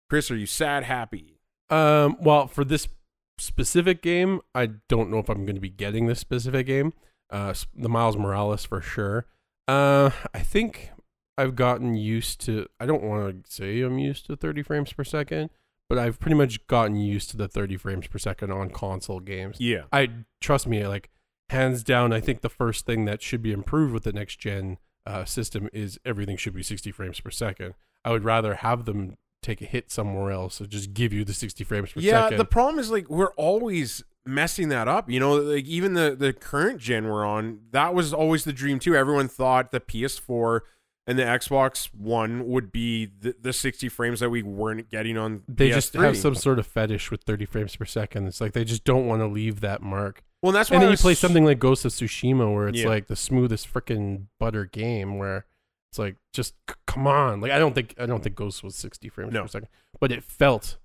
[0.08, 1.42] Chris, are you sad, happy?
[1.68, 2.88] Um, well, for this
[3.36, 6.94] specific game, I don't know if I'm going to be getting this specific game.
[7.30, 9.26] Uh, the Miles Morales for sure.
[9.66, 10.90] Uh, I think
[11.36, 12.66] I've gotten used to.
[12.80, 15.50] I don't want to say I'm used to 30 frames per second,
[15.88, 19.56] but I've pretty much gotten used to the 30 frames per second on console games.
[19.60, 19.82] Yeah.
[19.92, 20.08] I
[20.40, 21.10] trust me, like
[21.50, 22.12] hands down.
[22.12, 25.68] I think the first thing that should be improved with the next gen uh, system
[25.72, 27.74] is everything should be 60 frames per second.
[28.04, 31.32] I would rather have them take a hit somewhere else or just give you the
[31.32, 32.38] 60 frames per Yeah, second.
[32.38, 35.10] the problem is like we're always messing that up.
[35.10, 38.78] You know, like even the the current gen we're on, that was always the dream
[38.78, 38.94] too.
[38.96, 40.60] Everyone thought the PS4
[41.06, 45.42] and the Xbox One would be the, the 60 frames that we weren't getting on.
[45.48, 46.02] they just PS3.
[46.04, 48.26] have some sort of fetish with 30 frames per second.
[48.26, 50.22] It's like they just don't want to leave that mark.
[50.42, 52.88] Well, that's why And then you play something like Ghost of Tsushima where it's Yeah.
[52.88, 55.46] like the smoothest freaking butter game where
[55.90, 57.40] it's like just c- come on.
[57.40, 59.42] Like I don't think I don't think Ghost was 60 frames No.
[59.42, 60.76] per second, but it felt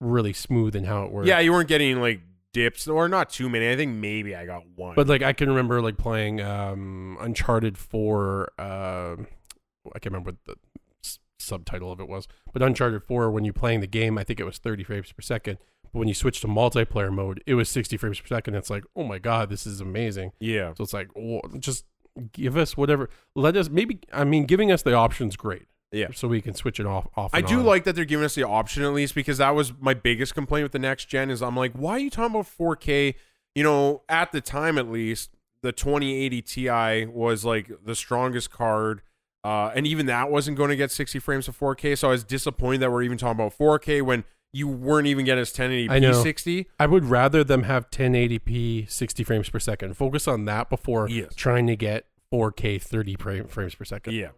[0.00, 1.26] really smooth in how it worked.
[1.26, 2.20] Yeah, you weren't getting like
[2.56, 3.70] dips or not too many.
[3.70, 4.94] I think maybe I got one.
[4.94, 9.26] But like I can remember like playing um Uncharted 4 um
[9.94, 10.56] I can't remember what the
[11.04, 12.26] s- subtitle of it was.
[12.52, 15.20] But Uncharted 4 when you're playing the game, I think it was 30 frames per
[15.22, 15.58] second.
[15.92, 18.54] But when you switch to multiplayer mode, it was 60 frames per second.
[18.54, 21.84] It's like, "Oh my god, this is amazing." yeah, So it's like, oh, just
[22.32, 23.10] give us whatever.
[23.34, 25.66] Let us maybe I mean giving us the options great.
[25.92, 26.08] Yeah.
[26.14, 27.64] So we can switch it off off I do on.
[27.66, 30.64] like that they're giving us the option at least because that was my biggest complaint
[30.64, 33.14] with the next gen is I'm like, why are you talking about 4K?
[33.54, 35.30] You know, at the time at least,
[35.62, 39.02] the 2080 Ti was like the strongest card.
[39.44, 41.96] Uh, and even that wasn't going to get 60 frames of 4K.
[41.96, 45.42] So I was disappointed that we're even talking about 4K when you weren't even getting
[45.42, 46.12] us 1080p I know.
[46.20, 46.66] 60.
[46.80, 49.96] I would rather them have 1080p 60 frames per second.
[49.96, 51.34] Focus on that before Yes.
[51.36, 53.16] trying to get 4K 30
[53.48, 54.14] frames per second.
[54.14, 54.30] Yeah.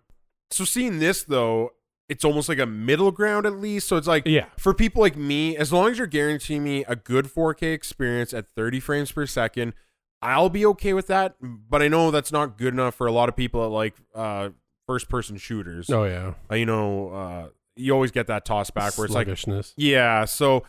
[0.50, 1.72] So seeing this though,
[2.08, 3.86] it's almost like a middle ground at least.
[3.88, 4.46] So it's like Yeah.
[4.58, 8.46] for people like me, as long as you're guaranteeing me a good 4K experience at
[8.56, 9.74] 30 frames per second,
[10.22, 11.36] I'll be okay with that.
[11.40, 14.50] But I know that's not good enough for a lot of people that like uh,
[14.86, 15.90] first person shooters.
[15.90, 16.34] Oh yeah.
[16.50, 19.28] Uh, you know, uh, you always get that toss back where it's like,
[19.76, 20.64] yeah, so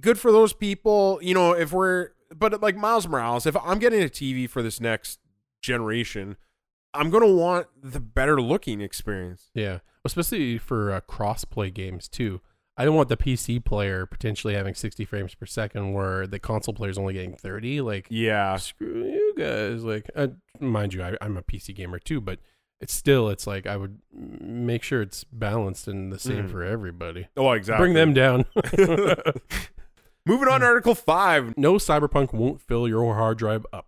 [0.00, 1.20] good for those people.
[1.22, 4.80] You know, if we're, but like Miles Morales, if I'm getting a TV for this
[4.80, 5.20] next
[5.62, 6.36] generation,
[6.94, 9.50] I'm gonna want the better looking experience.
[9.54, 12.40] Yeah, especially for uh, cross-play games too.
[12.76, 16.72] I don't want the PC player potentially having 60 frames per second, where the console
[16.72, 17.82] player is only getting 30.
[17.82, 19.84] Like, Yeah, screw you guys.
[19.84, 20.28] Like, uh,
[20.60, 22.38] mind you, I, I'm a PC gamer too, but
[22.80, 26.50] it's still, it's like I would make sure it's balanced and the same Mhm.
[26.50, 27.28] for everybody.
[27.36, 27.84] oh exactly.
[27.84, 28.46] Bring them down.
[30.26, 31.56] Moving on to Article Five.
[31.58, 33.86] no cyberpunk won't fill your hard drive up.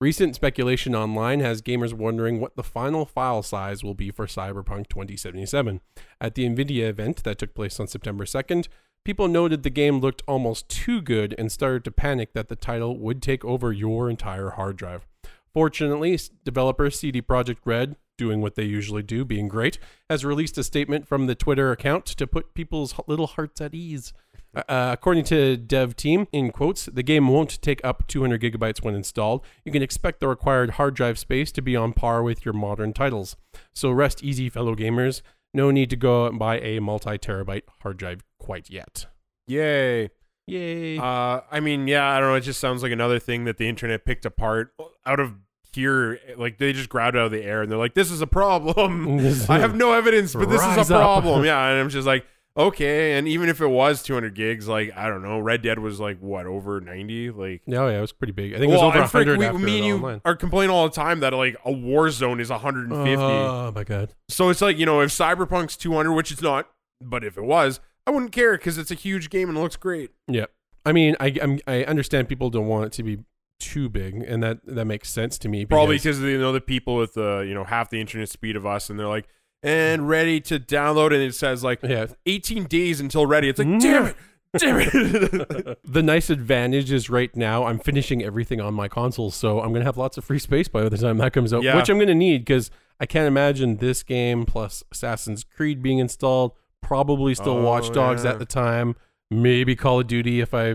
[0.00, 4.86] Recent speculation online has gamers wondering what the final file size will be for Cyberpunk
[4.88, 5.80] 2077.
[6.20, 8.68] At the Nvidia event that took place on September 2nd,
[9.04, 12.96] people noted the game looked almost too good and started to panic that the title
[12.96, 15.04] would take over your entire hard drive.
[15.52, 20.62] Fortunately, developer CD Projekt Red, doing what they usually do, being great, has released a
[20.62, 24.12] statement from the Twitter account to put people's little hearts at ease.
[24.54, 28.94] Uh, according to dev team, in quotes, the game won't take up 200 gigabytes when
[28.94, 29.44] installed.
[29.64, 32.92] You can expect the required hard drive space to be on par with your modern
[32.92, 33.36] titles.
[33.74, 35.22] So rest easy, fellow gamers.
[35.54, 39.06] No need to go out and buy a multi-terabyte hard drive quite yet.
[39.46, 40.10] Yay.
[40.46, 40.96] Yay!
[40.98, 42.34] Uh, I mean, yeah, I don't know.
[42.34, 44.72] It just sounds like another thing that the internet picked apart
[45.04, 45.34] out of
[45.74, 46.18] here.
[46.38, 49.18] Like they just grabbed out of the air and they're like, "This is a problem."
[49.50, 51.44] I have no evidence, but this Rise is a problem.
[51.44, 52.26] yeah, and I'm just like,
[52.58, 53.16] okay.
[53.16, 56.18] And even if it was 200 gigs, like I don't know, Red Dead was like
[56.18, 57.62] what over 90, like.
[57.66, 58.54] no, yeah, it was pretty big.
[58.54, 60.20] I think it was over and frick, 100 we, me and you online.
[60.24, 63.16] are complaining all the time that like a Warzone is 150.
[63.22, 64.12] Oh my god.
[64.28, 66.68] so it's like you know, if Cyberpunk's 200, which it's not,
[67.00, 69.76] but if it was, I wouldn't care because it's a huge game and it looks
[69.76, 70.10] great.
[70.26, 70.46] Yeah,
[70.84, 73.18] I mean, I I'm, I understand people don't want it to be
[73.60, 75.66] too big, and that that makes sense to me.
[75.66, 78.56] Probably because- because they know the people with uh, you know half the internet speed
[78.56, 79.26] of us, and they're like,
[79.62, 83.48] and ready to download, and it says like yeah, 18 days until ready.
[83.48, 84.16] It's like, damn it,
[84.56, 84.58] mm.
[84.58, 85.78] damn it.
[85.84, 89.84] the nice advantage is right now I'm finishing everything on my console, so I'm gonna
[89.84, 91.76] have lots of free space by the time that comes out, Yeah.
[91.76, 96.52] which I'm gonna need because I can't imagine this game plus Assassin's Creed being installed.
[96.80, 98.30] Probably still Oh, Watch Dogs yeah.
[98.30, 98.94] at the time.
[99.30, 100.74] Maybe Call of Duty if I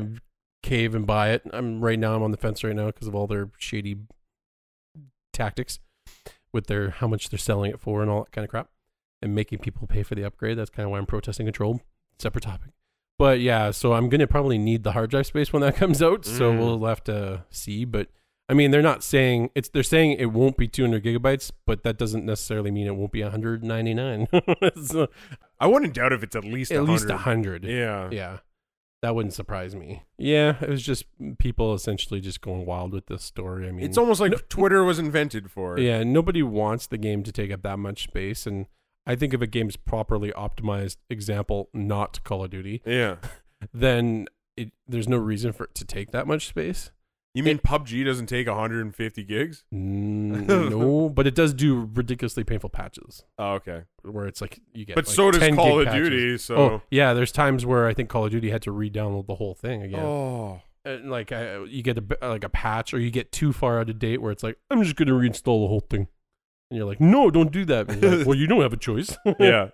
[0.61, 1.41] cave and buy it.
[1.51, 2.15] I'm right now.
[2.15, 3.97] I'm on the fence right now because of all their shady
[5.31, 5.79] tactics
[6.53, 8.69] with their how much they're selling it for and all that kind of crap,
[9.21, 10.57] and making people pay for the upgrade.
[10.57, 11.81] That's kind of why I'm protesting control.
[12.19, 12.71] Separate topic.
[13.19, 16.25] But yeah, so I'm gonna probably need the hard drive space when that comes out.
[16.25, 16.59] So Mm.
[16.59, 17.85] we'll have to see.
[17.85, 18.07] But
[18.49, 19.69] I mean, they're not saying it's.
[19.69, 23.21] They're saying it won't be 200 gigabytes, but that doesn't necessarily mean it won't be
[23.23, 24.27] 199.
[24.85, 25.07] so
[25.59, 26.91] I wouldn't doubt if it's at least at 100.
[26.91, 27.63] least 100.
[27.63, 28.09] Yeah.
[28.11, 28.37] Yeah,
[29.03, 30.01] that wouldn't surprise me.
[30.17, 31.03] Yeah, it was just
[31.37, 33.67] people essentially just going wild with this story.
[33.67, 35.83] I mean, It's almost like Twitter was invented for it.
[35.83, 38.65] yeah, nobody wants the game to take up that much space, and
[39.05, 43.17] I think if a game's properly optimized, example, not Call of Duty, Yeah.
[43.73, 46.91] then it, there's no reason for it to take that much space.
[47.35, 49.63] You mean PUBG doesn't take 150 gigs?
[49.71, 53.83] No, but it does do ridiculously painful patches Oh, okay.
[54.03, 54.95] where it's like you get.
[54.95, 56.09] But like so does Call of patches.
[56.09, 56.37] Duty.
[56.37, 56.55] So.
[56.55, 59.53] Oh yeah, there's times where I think Call of Duty had to re-download the whole
[59.55, 59.99] thing again.
[60.01, 60.61] Oh.
[60.85, 63.89] And, like uh, you get a like a patch, or you get too far out
[63.89, 66.07] of date where it's like I'm just gonna reinstall the whole thing,
[66.69, 67.87] and you're like, no, don't do that.
[67.87, 69.15] Like, well, you don't have a choice.
[69.39, 69.69] Yeah.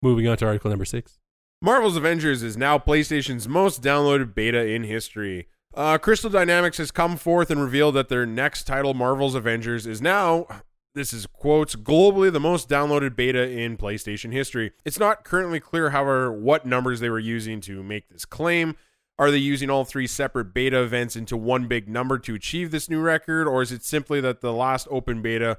[0.00, 1.18] Moving on to article number six.
[1.60, 5.48] Marvel's Avengers is now PlayStation's most downloaded beta in history.
[5.74, 10.02] Uh, Crystal Dynamics has come forth and revealed that their next title, Marvel's Avengers, is
[10.02, 10.46] now,
[10.94, 14.72] this is quotes, globally the most downloaded beta in PlayStation history.
[14.84, 18.76] It's not currently clear, however, what numbers they were using to make this claim.
[19.18, 22.90] Are they using all three separate beta events into one big number to achieve this
[22.90, 25.56] new record, or is it simply that the last open beta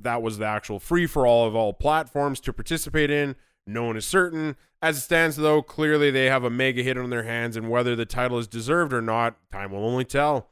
[0.00, 3.36] that was the actual free for all of all platforms to participate in?
[3.68, 4.56] No one is certain.
[4.80, 7.94] As it stands, though, clearly they have a mega hit on their hands, and whether
[7.94, 10.48] the title is deserved or not, time will only tell.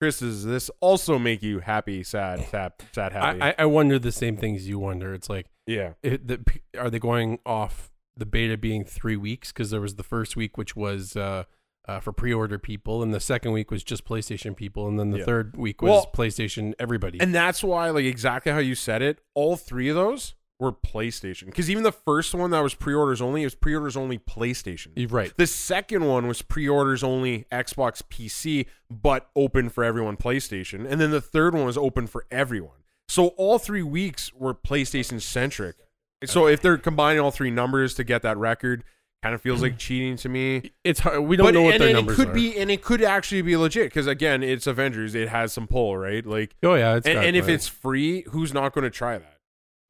[0.00, 3.42] Chris, does this also make you happy, sad, sad, sad, happy?
[3.42, 5.12] I, I wonder the same things you wonder.
[5.12, 5.92] It's like, yeah.
[6.02, 6.40] it, the,
[6.78, 9.52] are they going off the beta being three weeks?
[9.52, 11.44] Because there was the first week which was uh,
[11.86, 15.18] uh, for pre-order people, and the second week was just PlayStation people, and then the
[15.18, 15.24] Yeah.
[15.26, 17.20] third week was Well, PlayStation everybody.
[17.20, 21.46] And that's why, like, exactly how you said it, all three of those were PlayStation.
[21.46, 24.18] Because even the first one that was pre orders only, it was pre orders only
[24.18, 24.88] PlayStation.
[24.94, 25.32] You're right.
[25.36, 30.86] The second one was pre-orders only Xbox PC, but open for everyone PlayStation.
[30.88, 32.76] And then the third one was open for everyone.
[33.08, 35.76] So all three weeks were PlayStation centric.
[36.24, 38.84] So if they're combining all three numbers to get that record,
[39.22, 40.70] kind of feels like cheating to me.
[40.84, 41.20] It's hard.
[41.22, 42.34] We don't but know what and, their and numbers it could are.
[42.34, 45.14] be, and it could actually be legit because again, it's Avengers.
[45.14, 46.24] It has some pull, right?
[46.24, 49.38] Like, Oh yeah, it's and, and if it's free, who's not going to try that?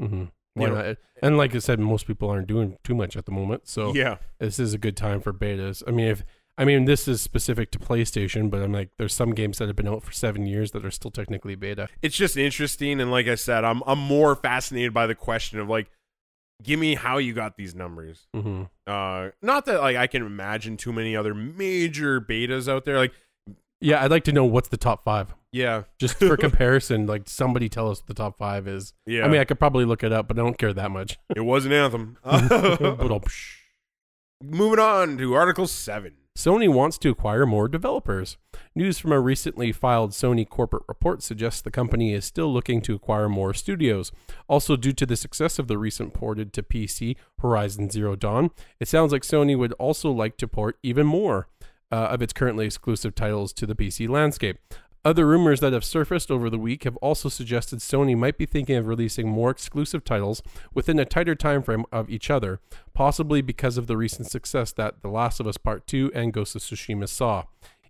[0.01, 0.31] Mhm.
[0.55, 0.97] Why you know- not?
[1.23, 4.17] And like I said, most people aren't doing too much at the moment, so yeah,
[4.39, 5.83] this is a good time for betas.
[5.87, 6.25] I mean, if
[6.57, 9.77] I mean, this is specific to PlayStation, but I'm like, there's some games that have
[9.77, 11.89] been out for seven years that are still technically beta.
[12.03, 15.69] It's just interesting, and like I said, I'm I'm more fascinated by the question of
[15.69, 15.91] like,
[16.63, 18.27] give me how you got these numbers.
[18.35, 18.65] Mm-hmm.
[18.87, 22.99] Uh, not that like I can imagine too many other major betas out there.
[22.99, 23.13] Like,
[23.81, 27.07] Yeah, I'd like to know what's the top five, yeah, just for comparison.
[27.07, 28.93] Like, somebody tell us what the top five is.
[29.07, 29.25] yeah.
[29.25, 31.19] I mean, I could probably look it up, but I don't care that much.
[31.35, 32.17] it was an anthem.
[32.25, 33.57] Oh, psh.
[34.43, 36.13] Moving on to Article Seven.
[36.39, 38.39] Sony wants to acquire more developers.
[38.75, 42.95] News from a recently filed Sony corporate report suggests the company is still looking to
[42.95, 44.13] acquire more studios.
[44.49, 48.89] Also, due to the success of the recent ported to PC Horizon Zero Dawn, it
[48.89, 51.49] sounds like Sony would also like to port even more
[51.93, 54.59] uh, of its currently exclusive titles to the PC landscape.
[55.03, 58.77] Other rumors that have surfaced over the week have also suggested Sony might be thinking
[58.77, 60.43] of releasing more exclusive titles
[60.75, 62.61] within a tighter time frame of each other,
[62.93, 66.55] possibly because of the recent success that The Last of Us Part 2 and Ghost
[66.55, 67.45] of Tsushima saw,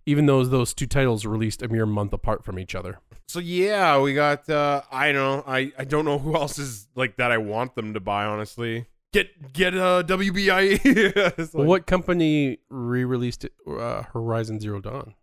[0.05, 2.99] even though those two titles released a mere month apart from each other.
[3.27, 4.49] So yeah, we got.
[4.49, 5.45] uh I don't.
[5.45, 5.51] know.
[5.51, 7.31] I I don't know who else is like that.
[7.31, 8.25] I want them to buy.
[8.25, 10.79] Honestly, get get uh WBIE.
[11.37, 15.15] It's Well, what company re-released it, uh, Horizon Zero Dawn?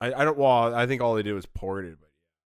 [0.00, 0.38] I, I don't.
[0.38, 1.98] Well, I think all they did was port it.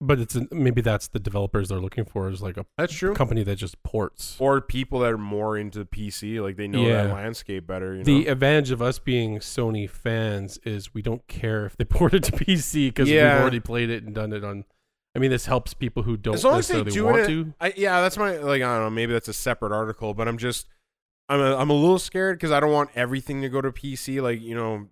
[0.01, 3.15] But But it's maybe that's the developers they're looking for is like a that's true.
[3.15, 4.37] company that just ports.
[4.39, 7.05] Or people that are more into PC, like they know Yeah.
[7.05, 7.93] that landscape better.
[7.93, 8.05] You know?
[8.05, 12.25] The advantage of us being Sony fans is we don't care if they port it
[12.25, 13.35] to PC because Yeah.
[13.35, 14.65] we've already played it and done it on.
[15.17, 17.55] I mean, this helps people who don't as long as they do want it, to.
[17.61, 18.63] I, yeah, that's my like.
[18.63, 18.91] I don't know.
[18.91, 20.67] Maybe that's a separate article, but I'm just,
[21.29, 24.21] I'm a, I'm a little scared because I don't want everything to go to PC.
[24.23, 24.89] Like you know,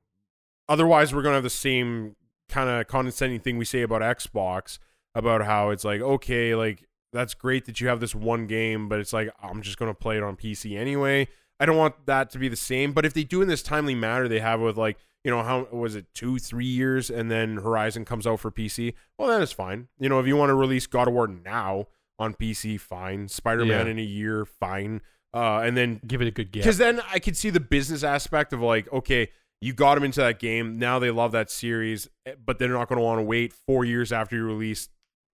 [0.69, 2.17] otherwise we're gonna have the same
[2.49, 4.79] kind of condescending thing we say about Xbox
[5.15, 8.99] about how it's like okay, like that's great that you have this one game, but
[8.99, 11.29] it's like I'm just gonna play it on PC anyway.
[11.61, 12.93] I don't want that to be the same.
[12.93, 15.69] But if they do in this timely manner they have with like you know how
[15.71, 19.53] was it two three years and then Horizon comes out for PC, well that is
[19.53, 19.89] fine.
[19.99, 23.29] You know if you want to release God of War now on PC, fine.
[23.29, 23.91] Spider Man Yeah.
[23.93, 25.01] in a year, fine.
[25.35, 26.63] Uh, and then Give it a good guess.
[26.65, 29.29] because then I could see the business aspect of like, okay,
[29.61, 30.79] you got them into that game.
[30.79, 33.85] Now they love that series, eh, but they're not going to want to wait four
[33.85, 34.89] years after you release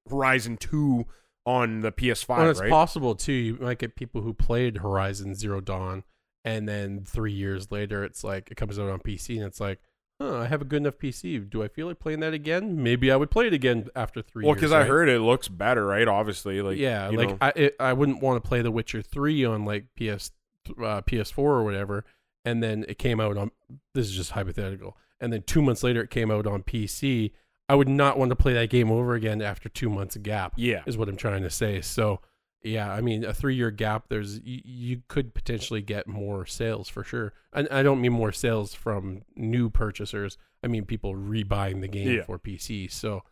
[0.09, 1.07] Horizon Two
[1.47, 2.71] on the PS5, Well, it's right?
[2.71, 3.33] possible too.
[3.33, 6.05] You might get people who played Horizon Zero Dawn,
[6.45, 9.81] and then three years later, it's like it comes out on PC, and it's like,
[10.21, 11.49] huh, I have a good enough PC.
[11.49, 12.83] Do I feel like playing that again?
[12.83, 14.45] Maybe I would play it again after three.
[14.45, 16.07] well, because I heard it looks better, right?
[16.09, 17.39] Obviously, like yeah, you like know.
[17.41, 20.33] I it, I wouldn't want to play The Witcher three on like PS
[20.71, 22.05] uh, PS4 or whatever,
[22.45, 23.51] and then it came out on.
[23.95, 27.33] This is just hypothetical, and then two months later it came out on PC.
[27.71, 30.55] I would not want to play that game over again after two months of gap
[30.57, 31.83] yeah, is what I'm trying to say.
[31.83, 32.21] So,
[32.63, 36.89] yeah, I mean, a three year gap, there's you, you could potentially get more sales
[36.89, 37.33] for sure.
[37.53, 40.39] And I don't mean more sales from new purchasers.
[40.63, 42.23] I mean people rebuying the game Yeah.
[42.25, 42.91] for PC.
[42.91, 43.23] So,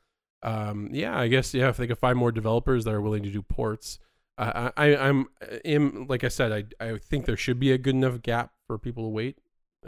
[0.43, 3.31] um, yeah, I guess yeah, if they could find more developers that are willing to
[3.31, 3.99] do ports,
[4.39, 5.27] uh, I, I I'm
[5.65, 8.79] am like I said, I I think there should be a good enough gap for
[8.79, 9.39] people to wait.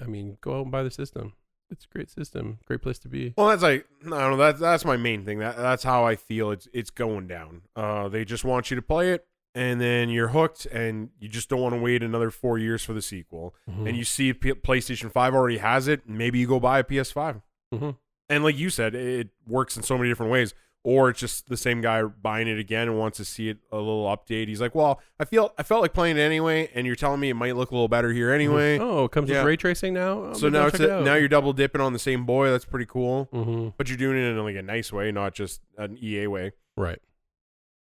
[0.00, 1.34] I mean, go out and buy the system.
[1.70, 3.34] It's a great system, great place to be.
[3.36, 4.36] Well, that's like I don't know.
[4.36, 5.38] That's that's my main thing.
[5.40, 6.50] That that's how I feel.
[6.50, 7.62] It's it's going down.
[7.76, 11.48] Uh, they just want you to play it, and then you're hooked, and you just
[11.50, 13.54] don't want to wait another four years for the sequel.
[13.70, 13.86] Mhm.
[13.88, 16.08] And you see P- PlayStation Five already has it.
[16.08, 17.42] Maybe you go buy a PS5.
[17.74, 17.96] Mhm.
[18.30, 20.54] And like you said, it works in so many different ways.
[20.84, 23.76] Or it's just the same guy buying it again and wants to see it a
[23.76, 24.46] little update.
[24.48, 27.28] He's like, "Well, I feel I felt like playing it anyway, and you're telling me
[27.28, 29.38] it might look a little better here anyway." Oh, it comes Yeah.
[29.38, 30.22] with ray tracing now.
[30.26, 32.48] Oh, so now it's check it now you're double dipping on the same boy.
[32.50, 33.28] That's pretty cool.
[33.34, 33.74] Mhm.
[33.76, 36.52] But you're doing it in like a nice way, not just an EA way.
[36.76, 37.00] right.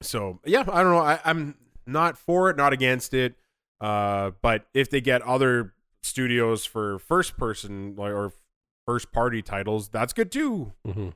[0.00, 0.98] So yeah, I don't know.
[0.98, 3.34] I, I'm not for it, not against it.
[3.80, 8.32] Uh, but if they get other studios for first person like or
[8.86, 10.72] first party titles, that's good too.
[10.86, 11.08] hmm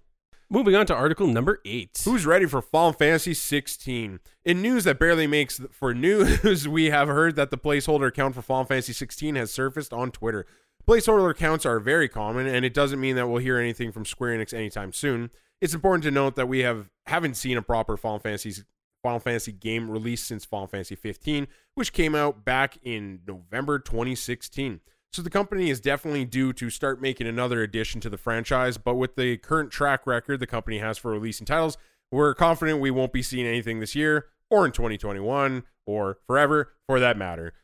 [0.51, 2.01] Moving on to article number eight.
[2.07, 4.19] Who's ready for Final Fantasy 16?
[4.47, 8.41] In news that barely makes for news, we have heard that the placeholder account for
[8.41, 10.47] Final Fantasy 16 has surfaced on Twitter.
[10.89, 14.39] Placeholder accounts are very common, and it doesn't mean that we'll hear anything from Square
[14.39, 15.29] Enix anytime soon.
[15.61, 18.63] It's important to note that we have haven't seen a proper Final Fantasy
[19.03, 24.81] Final Fantasy game released since Final Fantasy 15, which came out back in November 2016.
[25.13, 28.97] So the company is definitely due to start making another addition to the franchise, but
[28.97, 31.79] with the current track record the company has for releasing titles,
[32.11, 37.01] we're confident we won't be seeing anything this year or in 2021 or forever for
[37.01, 37.55] that matter.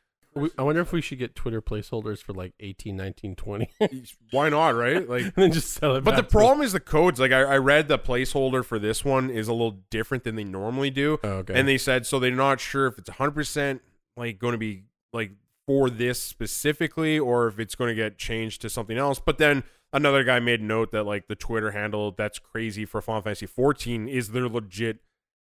[0.58, 3.70] I wonder if we should get Twitter placeholders for like 18, 19, 20.
[4.32, 5.08] Why not, right?
[5.14, 6.40] Like and then just sell it But the back to them.
[6.40, 7.20] problem is the codes.
[7.20, 10.42] Like I, I read the placeholder for this one is a little different than they
[10.42, 11.20] normally do.
[11.22, 11.54] Oh, okay.
[11.54, 13.78] And they said so they're not sure if it's 100%
[14.16, 15.30] like going to be like
[15.66, 19.18] for this specifically or if it's going to get changed to something else.
[19.18, 23.22] But then another guy made note that like the Twitter handle that's crazy for Final
[23.22, 24.98] Fantasy 14 is their legit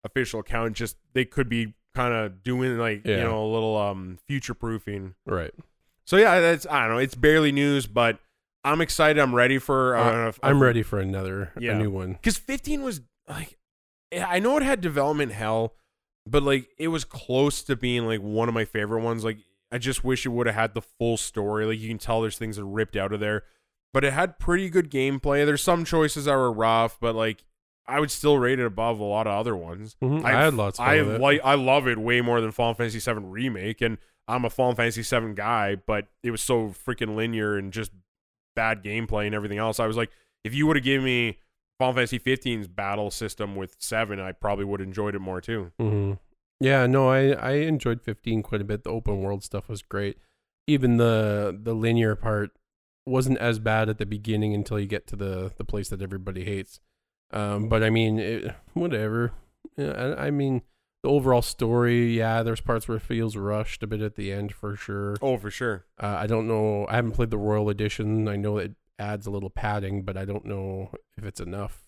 [0.04, 0.76] official account.
[0.76, 5.16] Just they could be kind of doing like you know a little um future proofing.
[5.26, 5.54] Right.
[6.06, 6.98] So yeah, that's I don't know.
[6.98, 8.20] It's barely news, but
[8.64, 9.22] I'm excited.
[9.22, 9.96] I'm ready for.
[9.96, 11.74] Uh, I'm ready for another Yeah.
[11.74, 12.14] a new one.
[12.14, 13.58] because 15 was like
[14.12, 15.76] I know it had development hell,
[16.26, 19.24] but like it was close to being like one of my favorite ones.
[19.24, 19.38] Like
[19.72, 21.66] I just wish it would have had the full story.
[21.66, 23.44] Like you can tell there's things that are ripped out of there,
[23.94, 25.46] but it had pretty good gameplay.
[25.46, 27.44] There's some choices that were rough, but like
[27.88, 29.96] I would still rate it above a lot of other ones.
[30.02, 30.24] Mhm.
[30.24, 33.20] I had lots of I like I love it way more than Final Fantasy VII
[33.22, 33.98] remake, and
[34.28, 37.92] I'm a Final Fantasy VII guy, but it was so freaking linear and just
[38.56, 39.80] bad gameplay and everything else.
[39.80, 40.12] I was like,
[40.44, 41.40] if you would have given me
[41.80, 45.72] Final Fantasy 15's battle system with seven, I probably would have enjoyed it more too.
[45.80, 46.14] hmm
[46.60, 48.84] Yeah, no, I I enjoyed 15 quite a bit.
[48.84, 50.18] The open world stuff was great.
[50.68, 52.52] Even the the linear part
[53.06, 56.44] wasn't as bad at the beginning until you get to the the place that everybody
[56.46, 56.80] hates.
[57.32, 59.32] Um, but I mean, it, whatever.
[59.78, 60.64] Yeah, I, I mean,
[61.04, 64.54] the overall story, yeah, there's parts where it feels rushed a bit at the end
[64.54, 65.16] for sure.
[65.22, 65.86] Oh, for sure.
[66.02, 66.86] Uh, I don't know.
[66.90, 68.28] I haven't played the Royal Edition.
[68.28, 71.88] I know it adds a little padding, but I don't know if it's enough.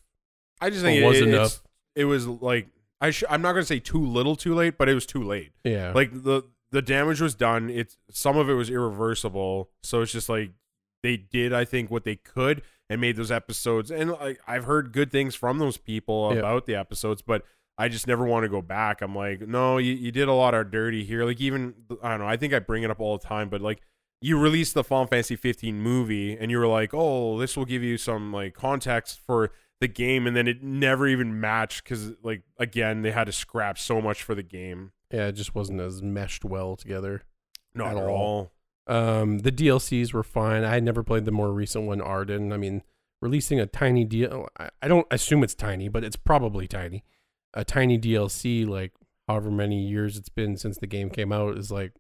[0.62, 1.62] I just think it was it, enough.
[1.96, 2.68] It was like
[3.02, 5.52] I sh- I'm not gonna say too little, too late, but it was too late.
[5.64, 5.92] Yeah.
[5.94, 10.30] like the the damage was done it's some of it was irreversible so it's just
[10.30, 10.52] like
[11.04, 14.94] they did i think what they could and made those episodes and like i've heard
[14.94, 16.40] good things from those people Yeah.
[16.40, 17.44] about the episodes but
[17.78, 20.54] i just never want to go back i'm like no you, you did a lot
[20.54, 23.18] of dirty here like even i don't know i think i bring it up all
[23.18, 23.82] the time but like
[24.22, 27.82] you released the Final Fantasy 15 movie and you were like, "Oh, this will give
[27.82, 29.52] you some like context for
[29.82, 33.78] the game," and then it never even matched because, like, again, they had to scrap
[33.78, 34.94] so much for the game.
[35.12, 37.24] yeah, it just wasn't as meshed well together.
[37.76, 38.52] Not At at all.
[38.88, 38.96] all.
[38.96, 40.64] Um, the DLCs were fine.
[40.64, 42.54] I never played the more recent one, Ardyn.
[42.54, 42.82] I mean,
[43.22, 44.48] releasing a tiny deal.
[44.58, 47.04] I I don't assume it's tiny, but it's probably tiny.
[47.54, 48.94] A tiny DLC, like
[49.28, 51.94] however many years it's been since the game came out, is like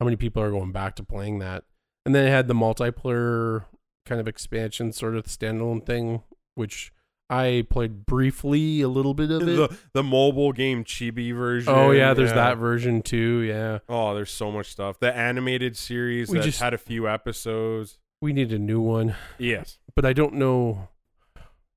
[0.00, 1.64] how many people are going back to playing that?
[2.04, 3.64] And then it had the multiplayer
[4.04, 6.22] kind of expansion, sort of standalone thing,
[6.56, 6.92] which
[7.30, 9.46] I played briefly a little bit of it.
[9.56, 11.72] the the mobile game chibi version.
[11.72, 13.38] oh yeah, there's that version too.
[13.42, 14.98] Yeah, Oh, there's so much stuff.
[14.98, 17.98] The animated series We that just- had a few episodes.
[18.20, 19.78] we need a new one, Yes.
[19.94, 20.88] but I don't know.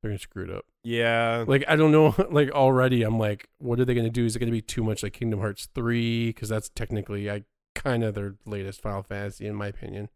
[0.01, 0.65] They're gonna screw it up.
[0.83, 1.43] Yeah.
[1.47, 2.15] Like I don't know.
[2.31, 4.23] Like already, I'm like, what are they gonna do?
[4.25, 6.27] Is it gonna be too much like Kingdom Hearts three?
[6.27, 7.43] Because that's technically, I
[7.75, 10.07] kind of their latest Final Fantasy, in my opinion.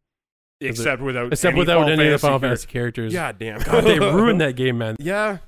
[0.70, 3.14] Except without Except any without Final any of the Final Fantasy characters.
[3.14, 3.60] Yeah, damn.
[3.64, 4.96] God, they ruined that game, man.
[5.00, 5.40] Yeah.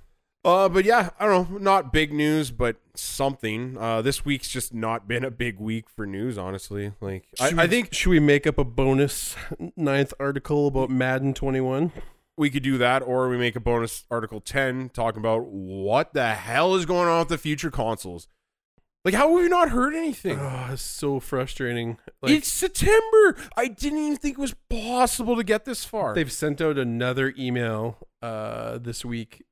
[0.43, 1.57] Uh, but yeah, I don't know.
[1.57, 3.77] Not big news, but something.
[3.79, 6.93] Uh, this week's just not been a big week for news, honestly.
[7.01, 9.35] Like, I, Should I think should we make up a bonus
[9.75, 11.91] ninth article about Madden 21?
[12.37, 16.33] we could do that, or we make a bonus article 10 talking about what the
[16.33, 18.27] hell is going on with the future consoles.
[19.05, 20.39] Like, how have we not heard anything?
[20.39, 21.97] Oh, it's so frustrating.
[22.21, 23.37] Like it's September.
[23.55, 26.15] I didn't even think it was possible to get this far.
[26.15, 29.43] they've sent out another email uh this week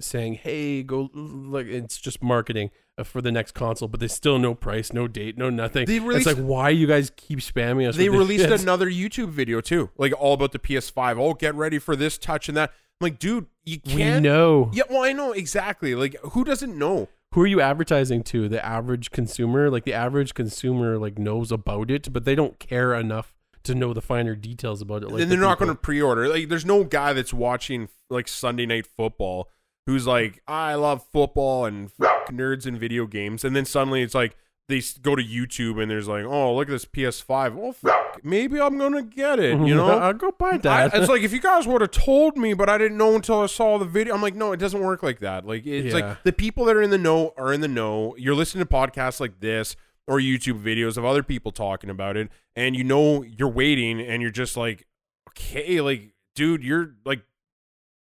[0.00, 4.38] saying, "Hey, go like it's just marketing uh, for the next console, but there's still
[4.38, 7.96] no price, no date, no nothing." They it's like why you guys keep spamming us?
[7.96, 8.62] they released shit?
[8.62, 11.18] another YouTube video too, like all about the PS5.
[11.18, 12.72] Oh, get ready for this touch and that.
[13.00, 14.22] I'm like, dude, you can't.
[14.22, 14.70] We know.
[14.72, 15.96] Yeah, well, I know exactly.
[15.96, 17.08] Like, who doesn't know?
[17.34, 18.48] Who are you advertising to?
[18.48, 19.68] The average consumer?
[19.68, 23.92] Like the average consumer like knows about it, but they don't care enough to know
[23.92, 25.10] the finer details about it.
[25.10, 26.28] Like and they're not going to pre-order.
[26.28, 29.50] Like, there's no guy that's watching like Sunday Night Football
[29.86, 34.14] who's like, I love football and fuck nerds and video games, and then suddenly it's
[34.14, 34.36] like
[34.68, 37.56] they go to YouTube and there's like, oh, look at this PS5.
[37.60, 39.58] Oh, fuck, maybe I'm gonna get it.
[39.60, 40.94] You know, I'll go buy I, that.
[40.94, 43.46] it's like if you guys would have told me, but I didn't know until I
[43.46, 44.14] saw the video.
[44.14, 45.46] I'm like, no, it doesn't work like that.
[45.46, 46.06] Like it's Yeah.
[46.08, 48.14] like the people that are in the know are in the know.
[48.16, 52.30] You're listening to podcasts like this or YouTube videos of other people talking about it,
[52.56, 54.86] and you know you're waiting, and you're just like,
[55.30, 57.22] okay, like dude, you're like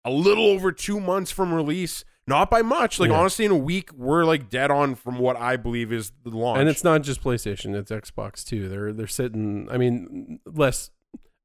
[0.04, 2.04] a little over two months from release.
[2.26, 3.00] Not by much.
[3.00, 3.18] Like Yeah.
[3.18, 6.60] honestly, in a week, we're like dead on from what I believe is the launch.
[6.60, 8.68] and it's not just PlayStation; it's Xbox too.
[8.68, 9.68] They're they're sitting.
[9.70, 10.90] I mean, less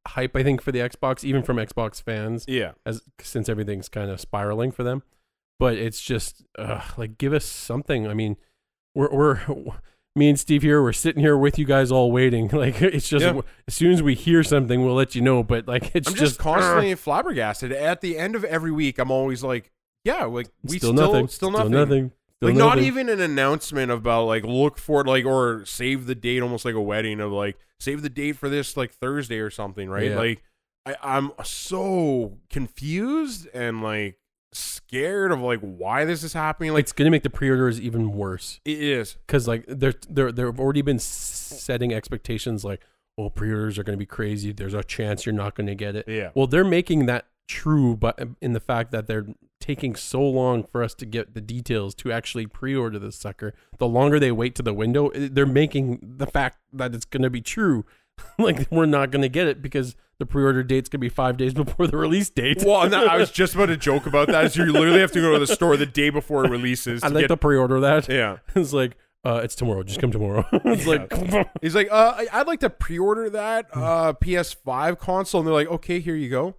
[0.07, 2.71] hype I think for the Xbox, even from Xbox fans, yeah.
[2.86, 5.03] as since everything's kind of spiraling for them.
[5.59, 8.07] But it's just uh, like give us something.
[8.07, 8.38] I mean,
[8.93, 9.39] we're we're
[10.15, 10.82] me and Steve here.
[10.84, 12.49] We're sitting here with you guys all waiting.
[12.53, 13.41] Like it's just Yeah.
[13.67, 15.41] as soon as we hear something, we'll let you know.
[15.43, 17.71] But like it's I'm just, just, constantly flabbergasted.
[17.71, 19.71] At the end of every week, I'm always like,
[20.08, 21.72] yeah, like we still, still, nothing, still nothing.
[21.72, 26.05] nothing, They'll like know not even an announcement about like look for like or save
[26.08, 29.39] the date almost like a wedding of like save the date for this like thursday
[29.39, 30.18] or something right Yeah.
[30.18, 30.43] like
[30.86, 34.18] I, i'm so confused and like
[34.53, 38.60] scared of like why this is happening like it's gonna make the pre-orders even worse
[38.66, 42.82] it is because like they're they're they've already been setting expectations like
[43.18, 44.51] oh pre-orders are gonna be crazy.
[44.51, 46.05] There's a chance you're not gonna get it.
[46.08, 49.26] yeah Well, they're making that true, but um, in the fact that they're
[49.68, 53.53] taking so long for us to get the details to actually pre-order this sucker.
[53.80, 57.30] The longer they wait to the window, they're making the fact that it's going to
[57.30, 57.86] be true.
[58.39, 61.38] like we're not going to get it because the pre-order date's going to be five
[61.38, 62.63] days before the release date.
[62.65, 65.34] well i was just about to joke about that is you literally have to go
[65.34, 68.09] to the store the day before it releases I'd to like get, to pre-order that.
[68.09, 68.95] yeah It's like
[69.26, 69.84] uh, it's tomorrow.
[69.84, 70.45] Just come tomorrow.
[70.51, 71.05] it's Yeah.
[71.09, 75.68] like he's like uh i'd like to pre-order that uh ps5 console and they're like
[75.68, 76.55] okay here you go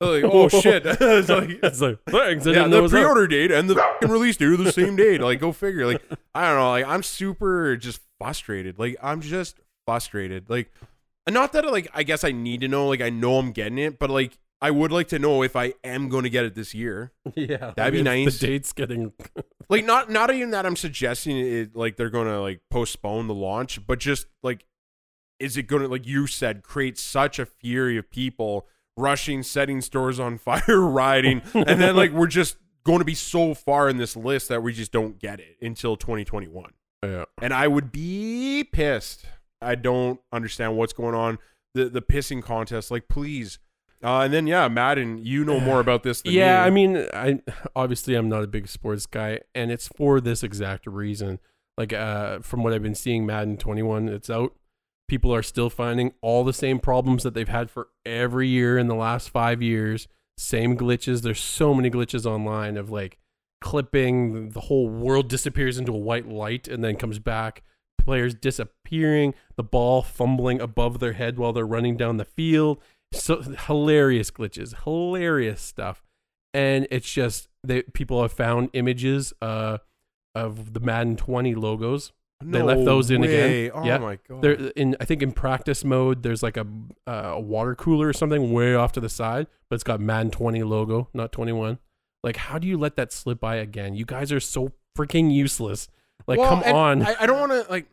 [0.00, 2.46] like oh shit it's like it's like thanks.
[2.46, 5.20] I yeah, the pre-order date and the fucking release date are the same date.
[5.20, 5.86] Like, go figure.
[5.86, 6.02] Like,
[6.34, 6.70] I don't know.
[6.70, 8.78] Like, I'm super just frustrated.
[8.78, 10.50] Like, I'm just frustrated.
[10.50, 10.70] Like,
[11.28, 12.88] not that like I guess I need to know.
[12.88, 15.74] Like, I know I'm getting it, but like, I would like to know if I
[15.82, 17.12] am going to get it this year.
[17.34, 18.38] Yeah, That'd be nice.
[18.38, 19.12] The date's getting
[19.68, 21.74] Like, not not even that I'm suggesting it.
[21.74, 24.66] Like, they're going to like postpone the launch, but just like,
[25.38, 28.66] is it going to like you said create such a fury of people
[28.96, 33.52] rushing, setting stores on fire, rioting, and then like we're just going to be so
[33.54, 36.70] far in this list that we just don't get it until 2021.
[37.04, 37.24] yeah.
[37.42, 39.26] And I would be pissed.
[39.60, 41.38] I don't understand what's going on.
[41.74, 43.58] The the pissing contest, like please.
[44.04, 46.66] Uh, and then yeah, Madden, you know more about this than yeah me.
[46.66, 47.40] i mean i
[47.74, 51.38] obviously i'm not a big sports guy and it's for this exact reason
[51.78, 54.52] like uh from what i've been seeing madden 21 it's out
[55.08, 58.88] people are still finding all the same problems that they've had for every year in
[58.88, 60.08] the last five years.
[60.38, 61.22] Same glitches.
[61.22, 63.18] There's so many glitches online of like
[63.60, 67.62] clipping the whole world disappears into a white light and then comes back.
[67.98, 72.80] Players disappearing the ball fumbling above their head while they're running down the field.
[73.12, 76.02] So hilarious glitches, hilarious stuff,
[76.52, 79.78] and it's just that people have found images uh
[80.34, 82.12] of the Madden 20 logos.
[82.44, 83.70] They left those in again.
[83.74, 83.98] Oh Yeah.
[83.98, 84.42] my god.
[84.42, 86.66] There in I think in practice mode there's like a
[87.06, 90.30] uh, a water cooler or something way off to the side, but it's got Madden
[90.30, 91.78] 20 logo, not 21.
[92.22, 93.94] Like how do you let that slip by again?
[93.94, 95.88] You guys are so freaking useless.
[96.26, 97.02] Like Well, come on.
[97.02, 97.86] I, I don't want to like.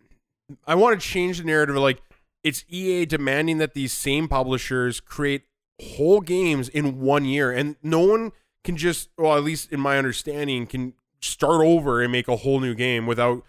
[0.68, 1.76] I want to change the narrative.
[1.78, 2.02] Like
[2.44, 5.44] it's EA demanding that these same publishers create
[5.82, 8.32] whole games in one year, and no one
[8.66, 12.60] can just, well, at least in my understanding, can start over and make a whole
[12.60, 13.44] new game without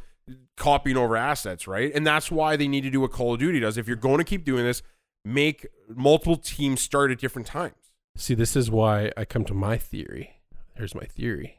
[0.57, 1.93] copying over assets, right?
[1.95, 3.77] And that's why they need to do what Call of Duty does.
[3.77, 4.83] If you're going to keep doing this,
[5.25, 7.75] make multiple teams start at different times.
[8.17, 10.41] See, this is why I come to my theory.
[10.77, 11.59] Here's my theory.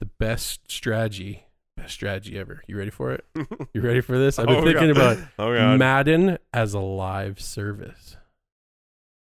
[0.00, 1.44] The best strategy,
[1.76, 2.62] best strategy ever.
[2.66, 3.24] You ready for it?
[3.72, 4.38] You ready for this?
[4.38, 4.96] I've been Oh, thinking God.
[5.18, 5.78] about Oh god.
[5.78, 8.16] Madden as a live service.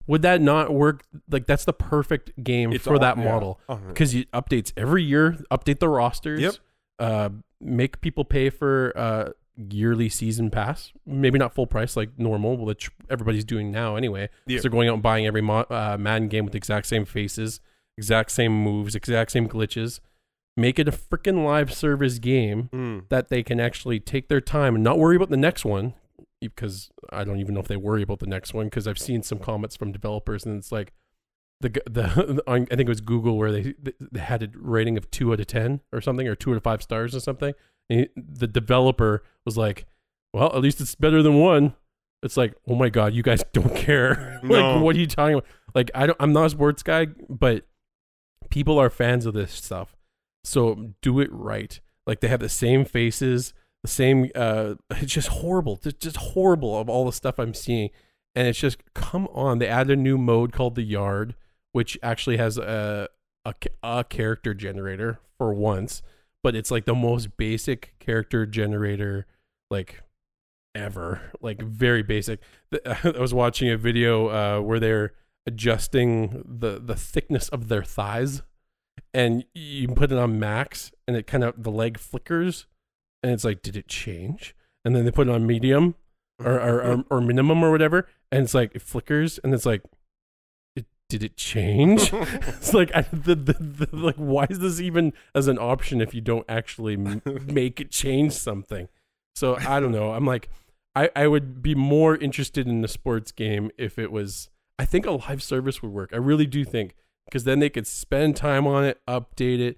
[0.08, 1.04] Would that not work?
[1.30, 3.24] Like that's the perfect game It's for all- that yeah.
[3.24, 6.42] model Oh, because you updates every year, update the rosters.
[6.42, 6.56] Yep.
[7.02, 7.30] Uh,
[7.60, 9.30] make people pay for uh
[9.70, 10.92] yearly season pass.
[11.06, 14.30] Maybe not full price like normal, which everybody's doing now anyway.
[14.48, 14.60] Yeah.
[14.62, 17.60] They're going out and buying every mo- uh, Madden game with the exact same faces,
[17.98, 20.00] exact same moves, exact same glitches.
[20.58, 23.10] Make it a freaking live service game Mm.
[23.10, 25.94] that they can actually take their time and not worry about the next one
[26.40, 29.22] because I don't even know if they worry about the next one because I've seen
[29.22, 30.92] some comments from developers and it's like
[31.62, 33.74] the the on, I think it was Google where they
[34.12, 36.64] they had a rating of 2 out of 10 or something or 2 out of
[36.64, 37.54] 5 stars or something.
[37.90, 39.86] And he- the developer was like
[40.34, 41.74] well at least it's better than 1
[42.24, 44.40] it's like oh my god you guys don't care.
[44.44, 44.82] Like No.
[44.82, 45.46] what are you talking about?
[45.76, 47.66] Like I don't I'm not a sports guy but
[48.50, 49.96] people are fans of this stuff.
[50.44, 51.80] So do it right.
[52.08, 53.54] Like they have the same faces
[53.84, 55.78] the same uh it's just horrible.
[55.78, 57.90] Just, just horrible of all the stuff i'm seeing.
[58.36, 61.36] And it's just come on they added a new mode called the yard
[61.72, 63.08] which actually has a
[63.46, 66.02] a, a character generator for once
[66.44, 69.26] but it's like the most basic character generator
[69.70, 70.02] like
[70.76, 71.22] ever.
[71.42, 72.40] Like very basic.
[72.86, 75.14] I was watching a video uh where they're
[75.46, 78.44] adjusting the the thickness of their thighs
[79.14, 82.68] and you put it on max and it kind of the leg flickers
[83.24, 84.56] and it's like did it change?
[84.84, 85.96] And then they put it on medium
[86.44, 89.84] or or, or, or minimum or whatever and it's like it flickers and it's like
[91.12, 95.48] did it change it's like I, the, the, the like why is this even as
[95.48, 98.88] an option if you don't actually m- make it change something
[99.36, 100.50] so i don't know i'm like
[100.96, 104.50] i i would be more interested in the sports game if it was
[104.80, 106.96] i think a live service would work i really do think
[107.26, 109.78] because then they could spend time on it update it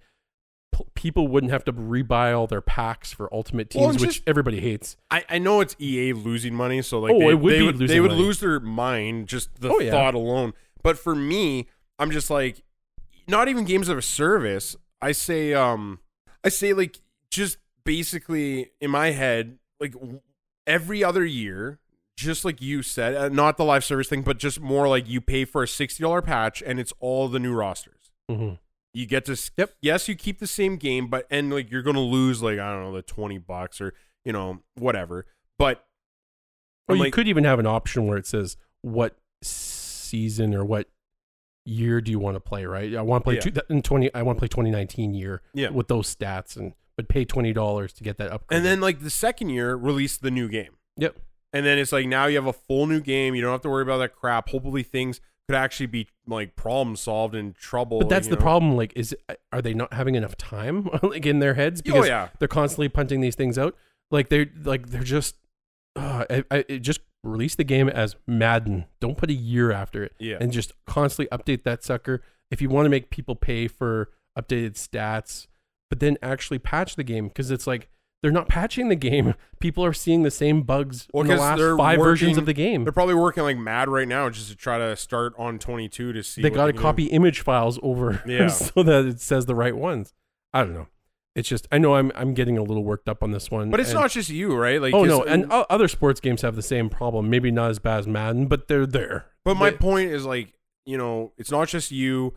[0.75, 4.23] p- people wouldn't have to rebuy all their packs for Ultimate Teams, Well, which just-
[4.25, 4.97] everybody hates.
[5.11, 7.77] I, I know it's EA losing money, so like Oh, they, it would they would
[7.77, 8.23] they would money.
[8.23, 9.91] lose their mind just the Oh, yeah.
[9.91, 10.53] thought alone.
[10.83, 11.67] But for me,
[11.97, 12.61] I'm just like
[13.27, 14.75] not even games of a service.
[15.01, 15.99] I say um
[16.43, 16.99] I say like
[17.31, 19.93] just basically in my head like
[20.67, 21.79] every other year
[22.15, 25.19] just like you said, uh, not the live service thing, but just more like you
[25.19, 28.11] pay for a $60 patch and it's all the new rosters.
[28.29, 28.51] hmm
[28.93, 29.73] You get to s- Yep.
[29.81, 32.83] Yes, you keep the same game, but and like you're gonna lose like I don't
[32.83, 35.25] know the twenty bucks or you know whatever.
[35.57, 35.83] But
[36.87, 39.17] Or you like- could even have an option where it says what
[40.17, 40.87] season or what
[41.65, 42.93] year do you want to play, right?
[42.95, 43.41] I want to play Yeah.
[43.41, 45.69] two, in 20 I want to play 2019 year Yeah.
[45.69, 48.57] with those stats and but pay $20 to get that upgrade.
[48.57, 51.15] and then like the second year release the new game, Yep.
[51.51, 53.33] and then it's like now you have a full new game.
[53.33, 54.49] You don't have to worry about that crap.
[54.49, 57.99] Hopefully things could actually be like problem solved and trouble.
[57.99, 58.41] But that's the know?
[58.41, 59.15] problem like is
[59.51, 62.89] are they not having enough time like in their heads Oh because yeah, they're constantly
[62.89, 63.75] punting these things out.
[64.11, 65.35] Like they're like they're just
[65.95, 68.85] uh, I, I, it just release the game as Madden.
[68.99, 70.37] Don't put a year after it, yeah.
[70.39, 72.21] and just constantly update that sucker.
[72.51, 75.47] If you want to make people pay for updated stats,
[75.89, 77.89] but then actually patch the game because it's like
[78.23, 79.35] they're not patching the game.
[79.59, 82.85] People are seeing the same bugs Well, in the last five versions of the game.
[82.85, 86.23] They're probably working like mad right now just to try to start on 22 to
[86.23, 86.41] see.
[86.41, 88.47] They got to copy image files over Yeah.
[88.47, 90.13] so that it says the right ones.
[90.53, 90.87] I don't know.
[91.35, 93.71] It's just I know I'm I'm getting a little worked up on this one.
[93.71, 94.79] But it's and- not just you, right?
[94.81, 97.29] Like, Oh no, and o- other sports games have the same problem.
[97.29, 99.25] Maybe not as bad as Madden, but they're there.
[99.43, 100.53] But my They- point is like,
[100.85, 102.35] you know, it's not just you.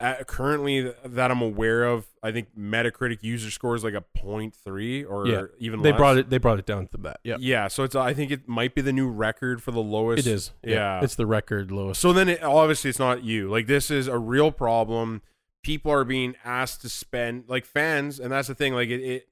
[0.00, 5.04] Uh, currently, that I'm aware of, I think Metacritic user score is like a 0.3
[5.08, 5.98] or Yeah, even they less.
[5.98, 6.28] brought it.
[6.28, 7.20] They brought it down to that.
[7.22, 7.94] Yeah, Yeah, so it's.
[7.94, 10.26] I think it might be the new record for the lowest.
[10.26, 10.50] it is.
[10.64, 11.00] Yeah.
[11.04, 12.00] it's the record lowest.
[12.00, 13.48] So then, it, obviously, it's not you.
[13.48, 15.22] Like this is a real problem.
[15.62, 18.74] People are being asked to spend like fans, and that's the thing.
[18.74, 19.28] Like it, it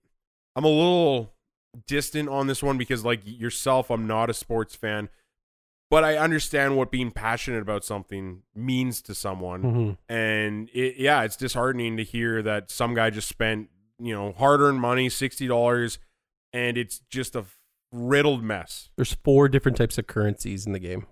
[0.54, 1.34] I'm a little
[1.86, 5.08] distant on this one because, like yourself, I'm not a sports fan,
[5.90, 9.62] but I understand what being passionate about something means to someone.
[9.62, 9.98] Mhm.
[10.08, 13.68] And it, yeah, it's disheartening to hear that some guy just spent
[13.98, 15.98] you know hard earned money, sixty dollars,
[16.52, 17.44] and it's just a
[17.92, 18.88] riddled mess.
[18.96, 21.06] There's four different types of currencies in the game.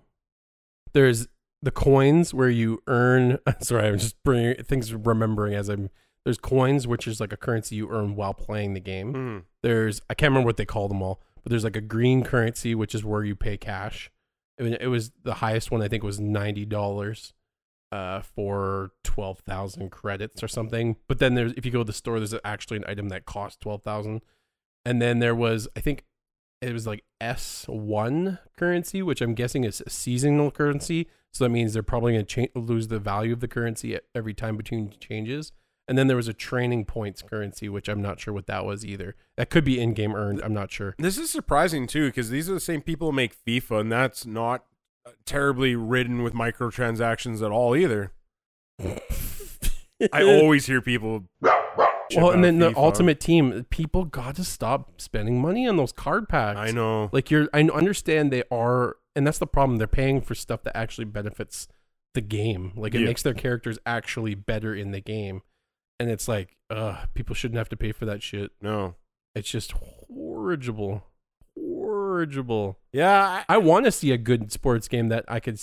[0.93, 1.27] There's
[1.63, 3.39] the coins where you earn.
[3.61, 5.91] Sorry, I'm just bringing things remembering as I'm.
[6.25, 9.13] There's coins, which is like a currency you earn while playing the game.
[9.15, 9.43] Mhm.
[9.63, 12.75] there's I can't remember what they call them all, but there's like a green currency
[12.75, 14.11] which is where you pay cash.
[14.61, 17.33] I mean, it was the highest one I think was ninety dollars
[17.93, 20.97] uh, for twelve thousand credits or something.
[21.09, 23.57] But then there's if you go to the store, there's actually an item that costs
[23.59, 24.21] twelve thousand,
[24.85, 26.05] and then there was I think
[26.61, 31.09] it was like S one currency, which I'm guessing is a seasonal currency.
[31.33, 34.05] So that means they're probably going to cha- lose the value of the currency at
[34.15, 35.53] every time between changes.
[35.87, 38.85] And then there was a training points currency, which I'm not sure what that was
[38.85, 39.15] either.
[39.37, 40.41] That could be in game earned.
[40.43, 40.95] I'm not sure.
[40.99, 44.27] This is surprising too, because these are the same people who make FIFA, and that's
[44.27, 44.65] not
[45.07, 48.13] uh, terribly ridden with microtransactions at all either.
[50.13, 51.25] I always hear people.
[52.17, 56.29] Well, and then the ultimate team, people got to stop spending money on those card
[56.29, 56.59] packs.
[56.59, 57.09] I know.
[57.13, 59.79] Like you're, I understand they are, and that's the problem.
[59.79, 61.69] They're paying for stuff that actually benefits
[62.15, 62.73] the game.
[62.77, 63.07] Like it Yeah.
[63.07, 65.43] makes their characters actually better in the game.
[66.01, 68.53] And it's like, uh, people shouldn't have to pay for that shit.
[68.63, 68.95] No.
[69.35, 71.05] It's just horrible,
[71.57, 72.79] horrible.
[72.93, 73.43] Yeah.
[73.49, 75.61] I, I want to see a good sports game that I could.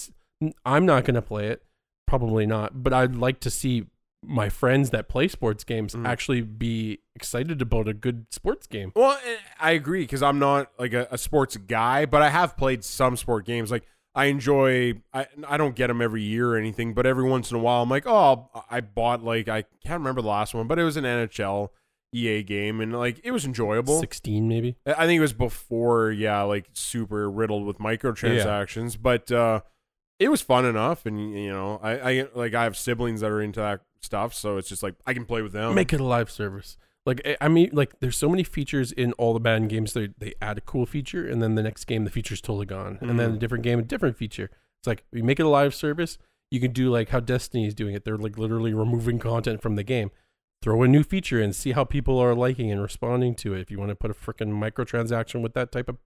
[0.66, 1.64] I'm not going to play it,
[2.06, 2.84] probably not.
[2.84, 3.86] But I'd like to see
[4.28, 6.06] my friends that play sports games Mhm.
[6.08, 8.92] actually be excited about a good sports game.
[8.96, 12.58] well, eh, I agree because I'm not like a, a sports guy, but I have
[12.58, 13.72] played some sport games.
[13.72, 14.94] Like I enjoy.
[15.14, 17.84] I I don't get them every year or anything, but every once in a while,
[17.84, 20.96] I'm like, oh, I bought like I can't remember the last one, but it was
[20.98, 21.70] an NHL
[22.14, 24.00] EA game, and like it was enjoyable.
[24.00, 24.78] Sixteen, maybe.
[24.86, 29.62] I I think it was before, yeah, like super riddled with microtransactions, but uh,
[30.20, 31.06] it was fun enough.
[31.06, 31.92] And you know, I,
[32.22, 35.14] I like I have siblings that are into that stuff, so it's just like I
[35.14, 35.76] can play with them.
[35.76, 36.78] Make it a live service.
[37.06, 39.94] Like I- mean, like there's so many features in all the Madden games.
[39.94, 42.98] They they add a cool feature, and then the next game the feature's totally gone,
[43.02, 43.36] and then Mhm.
[43.36, 44.50] a different game a different feature.
[44.80, 46.18] It's like we make it a live service.
[46.52, 48.06] You can do like how Destiny is doing it.
[48.06, 50.12] They're like literally removing content from the game.
[50.62, 53.60] Throw a new feature and see how people are liking and responding to it.
[53.62, 55.98] If you want to put a freaking microtransaction with that type of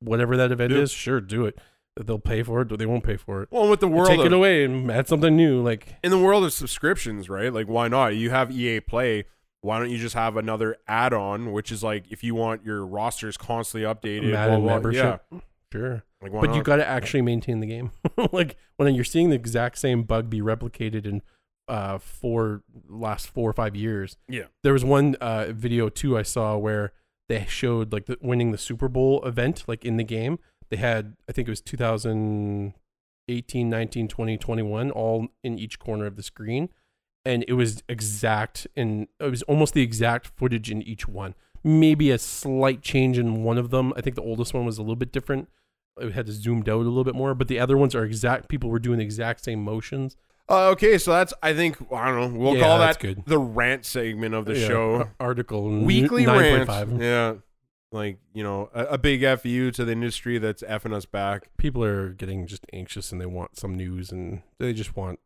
[0.00, 0.78] whatever that event Yeah.
[0.78, 1.58] is, sure, do it.
[2.00, 3.48] They'll pay for it, or they won't pay for it.
[3.50, 5.62] well, with the world, Take of, it away and add something new.
[5.62, 7.52] Like in the world of subscriptions, right?
[7.52, 8.14] Like, why not?
[8.16, 9.24] You have EA Play.
[9.60, 13.36] Why don't you just have another add-on, which is like if you want your rosters
[13.36, 15.22] constantly updated, blah, Madden blah, membership.
[15.32, 15.38] Yeah,
[15.72, 16.02] Sure.
[16.22, 16.64] like but you not?
[16.64, 17.90] got to actually maintain the game.
[18.32, 21.22] like when you're seeing the exact same bug be replicated in
[21.66, 24.16] uh four last four or five years.
[24.28, 24.44] Yeah.
[24.62, 26.92] There was one uh video too I saw where
[27.28, 30.38] they showed like the, winning the Super Bowl event like in the game.
[30.70, 31.60] They had I think it was
[33.28, 36.68] 2018, 19, 20, 21 all in each corner of the screen
[37.24, 41.34] and it was exact and it was almost the exact footage in each one.
[41.64, 43.92] Maybe a slight change in one of them.
[43.96, 45.48] I think the oldest one was a little bit different.
[46.00, 48.48] It had to zoomed out a little bit more, but the other ones are exact.
[48.48, 50.16] People were doing the exact same motions.
[50.48, 52.38] Uh, okay, so that's I think I don't know.
[52.38, 53.24] We'll Yeah, call that good.
[53.26, 55.10] the rant segment of the Yeah, show.
[55.20, 56.68] article Weekly 9.5.
[56.68, 57.02] rant.
[57.02, 57.34] Yeah,
[57.92, 61.48] like you know, a, a big fu to the industry that's effing us back.
[61.56, 65.20] People are getting just anxious and they want some news and they just want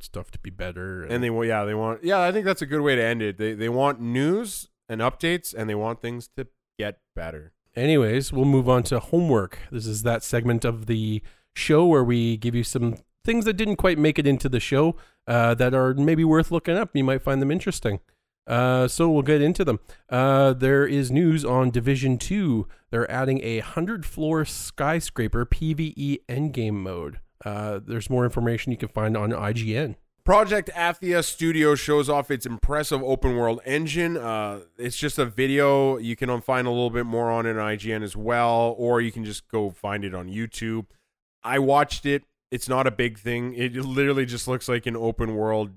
[0.00, 1.04] stuff to be better.
[1.04, 2.20] And they want, yeah, they want, yeah.
[2.20, 3.38] I think that's a good way to end it.
[3.38, 6.46] They they want news and updates, and they want things to
[6.78, 7.52] get better.
[7.74, 9.58] Anyways, we'll move on to homework.
[9.70, 11.22] This is that segment of the
[11.54, 14.96] show where we give you some things that didn't quite make it into the show
[15.26, 16.90] uh, that are maybe worth looking up.
[16.92, 18.00] You might find them interesting.
[18.46, 19.80] Uh, so we'll get into them.
[20.08, 22.66] Uh, there is news on Division 2.
[22.90, 27.20] They're adding a 100 floor skyscraper PvE endgame mode.
[27.44, 29.96] Uh, there's more information you can find on IGN.
[30.24, 34.16] Project Athia Studio shows off its impressive open world engine.
[34.16, 35.96] Uh, it's just a video.
[35.96, 39.10] You can find a little bit more on it on IGN as well, or you
[39.10, 40.86] can just go find it on YouTube.
[41.42, 42.22] I watched it.
[42.52, 43.54] It's not a big thing.
[43.54, 45.70] It literally just looks like an open world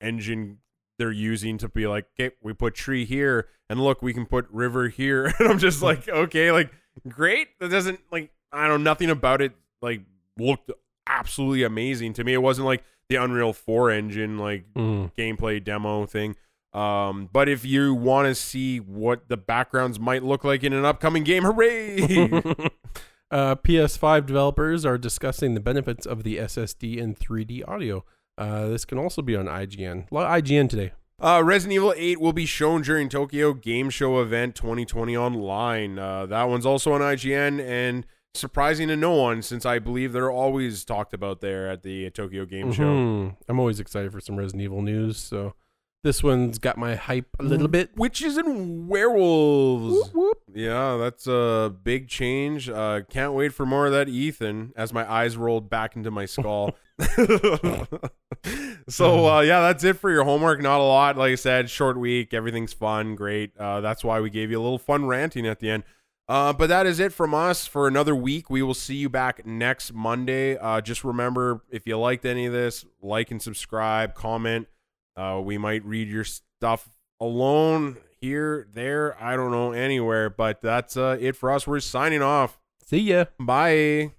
[0.00, 0.58] engine
[0.98, 4.46] they're using to be like, okay, we put tree here, and look, we can put
[4.50, 5.26] river here.
[5.38, 6.70] and I'm just like, okay, like
[7.08, 7.48] great.
[7.60, 9.52] That doesn't like I don't know nothing about it.
[9.80, 10.02] Like
[10.38, 10.70] looked
[11.06, 12.32] absolutely amazing to me.
[12.34, 15.12] It wasn't like the Unreal 4 engine like Mm.
[15.16, 16.36] gameplay demo thing.
[16.74, 20.84] Um, but if you want to see what the backgrounds might look like in an
[20.84, 21.96] upcoming game, hooray!
[23.30, 28.04] uh, PS5 developers are discussing the benefits of the SSD and 3D audio.
[28.38, 30.10] Uh, this can also be on IGN.
[30.10, 30.92] A lot of IGN today.
[31.20, 35.98] uh, Resident Evil 8 will be shown during Tokyo Game Show event 2020 online.
[35.98, 40.30] Uh, that one's also on IGN and surprising to no one since I believe they're
[40.30, 42.84] always talked about there at the Tokyo Game Show.
[42.84, 43.36] Mhm.
[43.48, 45.16] I'm always excited for some Resident Evil news.
[45.16, 45.54] So
[46.04, 47.90] this one's got my hype a little bit.
[47.96, 50.12] Witches and werewolves.
[50.54, 52.68] Yeah, that's a big change.
[52.68, 56.24] Uh, can't wait for more of that Ethan as my eyes rolled back into my
[56.26, 56.76] skull.
[58.88, 60.60] so uh, yeah, that's it for your homework.
[60.60, 62.34] Not a lot, like I said, short week.
[62.34, 63.56] Everything's fun, great.
[63.56, 65.84] Uh, that's why we gave you a little fun ranting at the end.
[66.28, 68.50] Uh, but that is it from us for another week.
[68.50, 70.58] We will see you back next Monday.
[70.58, 74.68] Uh, just remember, if you liked any of this, like and subscribe, comment.
[75.16, 76.90] Uh, we might read your stuff
[77.20, 80.28] alone here, there, I don't know, anywhere.
[80.28, 81.66] But that's uh, it for us.
[81.66, 82.58] We're signing off.
[82.84, 83.26] See ya.
[83.40, 84.12] Bye.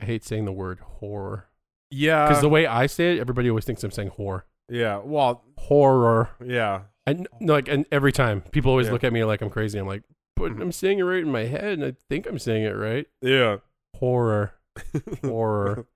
[0.00, 1.48] I hate saying the word horror
[1.90, 2.26] Yeah.
[2.28, 4.42] because the way I say it, everybody always thinks I'm saying whore.
[4.68, 5.00] yeah.
[5.04, 6.30] Well, Horror.
[6.44, 6.82] yeah.
[7.06, 8.92] And like, and every time people always Yeah.
[8.94, 9.78] look at me like I'm crazy.
[9.78, 10.02] I'm like,
[10.36, 13.06] but I'm saying it right in my head, and I think I'm saying it right.
[13.20, 13.56] Yeah.
[13.96, 14.54] Horror.
[15.22, 15.86] Horror.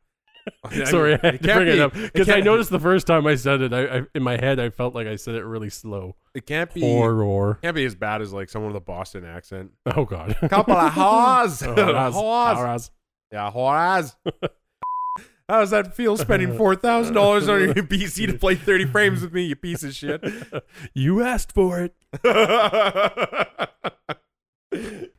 [0.63, 3.07] I mean, Sorry, I had to can't bring it up because I noticed the first
[3.07, 5.45] time I said it, I, I in my head I felt like I said it
[5.45, 6.17] really slow.
[6.35, 6.83] It can't be.
[6.83, 7.59] Horror.
[7.63, 9.71] Can't be as bad as like someone with a Boston accent.
[9.87, 10.37] Oh God.
[10.51, 11.61] Couple of haws.
[11.63, 12.91] Haws.
[13.35, 14.14] Yeah, haws.
[15.49, 19.22] How does that feel spending four thousand dollars on your PC to play thirty frames
[19.22, 20.22] with me, you piece of shit?
[20.95, 21.95] You asked for it.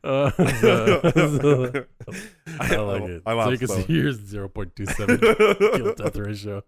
[0.04, 0.30] Uh,
[2.60, 3.22] I like it.
[3.26, 3.74] I laugh so you can so.
[3.80, 6.62] see here's 0.27 kill death ratio.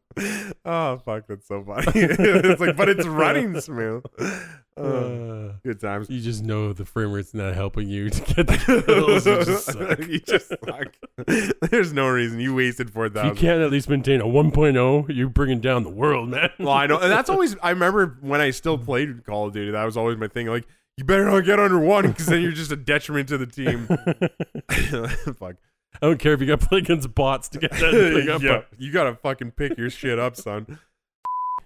[0.64, 1.84] oh fuck, that's so funny.
[1.95, 4.05] it's like, but it's running smooth.
[4.18, 6.09] Uh, Uh, good times.
[6.09, 9.26] you just know the frame rate's not helping you to get the kills.
[9.26, 9.99] You just suck.
[10.07, 11.70] you just suck.
[11.70, 15.28] There's no reason you wasted four If you can't at least maintain a 1.0, you're
[15.28, 16.51] bringing down the world, man.
[16.59, 17.57] Well, I know, and that's always.
[17.62, 19.72] I remember when I still played Call of Duty.
[19.72, 20.47] That was always my thing.
[20.47, 20.66] Like,
[20.99, 23.86] you better not get under one, because then you're just a detriment to the team.
[25.38, 25.55] Fuck.
[26.03, 27.78] I don't care if you got to play against bots to get that
[28.14, 28.42] thing up.
[28.42, 30.80] yeah, you gotta fucking pick your shit up, son.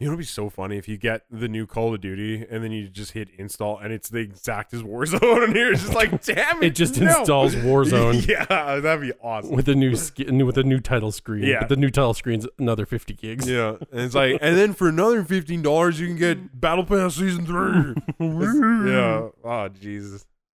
[0.02, 2.62] You know, it'd be so funny if you get the new Call of Duty and
[2.62, 6.22] then you just hit install and it's the exact as Warzone, and you're just like,
[6.24, 7.18] damn it, It just no.
[7.18, 9.54] installs Warzone yeah, that'd be awesome.
[9.54, 11.44] with a new skin, with a new title screen.
[11.44, 11.60] Yeah.
[11.60, 13.48] But the new title screen's another 50 gigs.
[13.48, 17.14] Yeah, and it's like, and then for another fifteen dollars, you can get Battle Pass
[17.16, 17.94] Season Three.
[18.92, 19.28] Yeah.
[19.44, 20.26] Oh Jesus.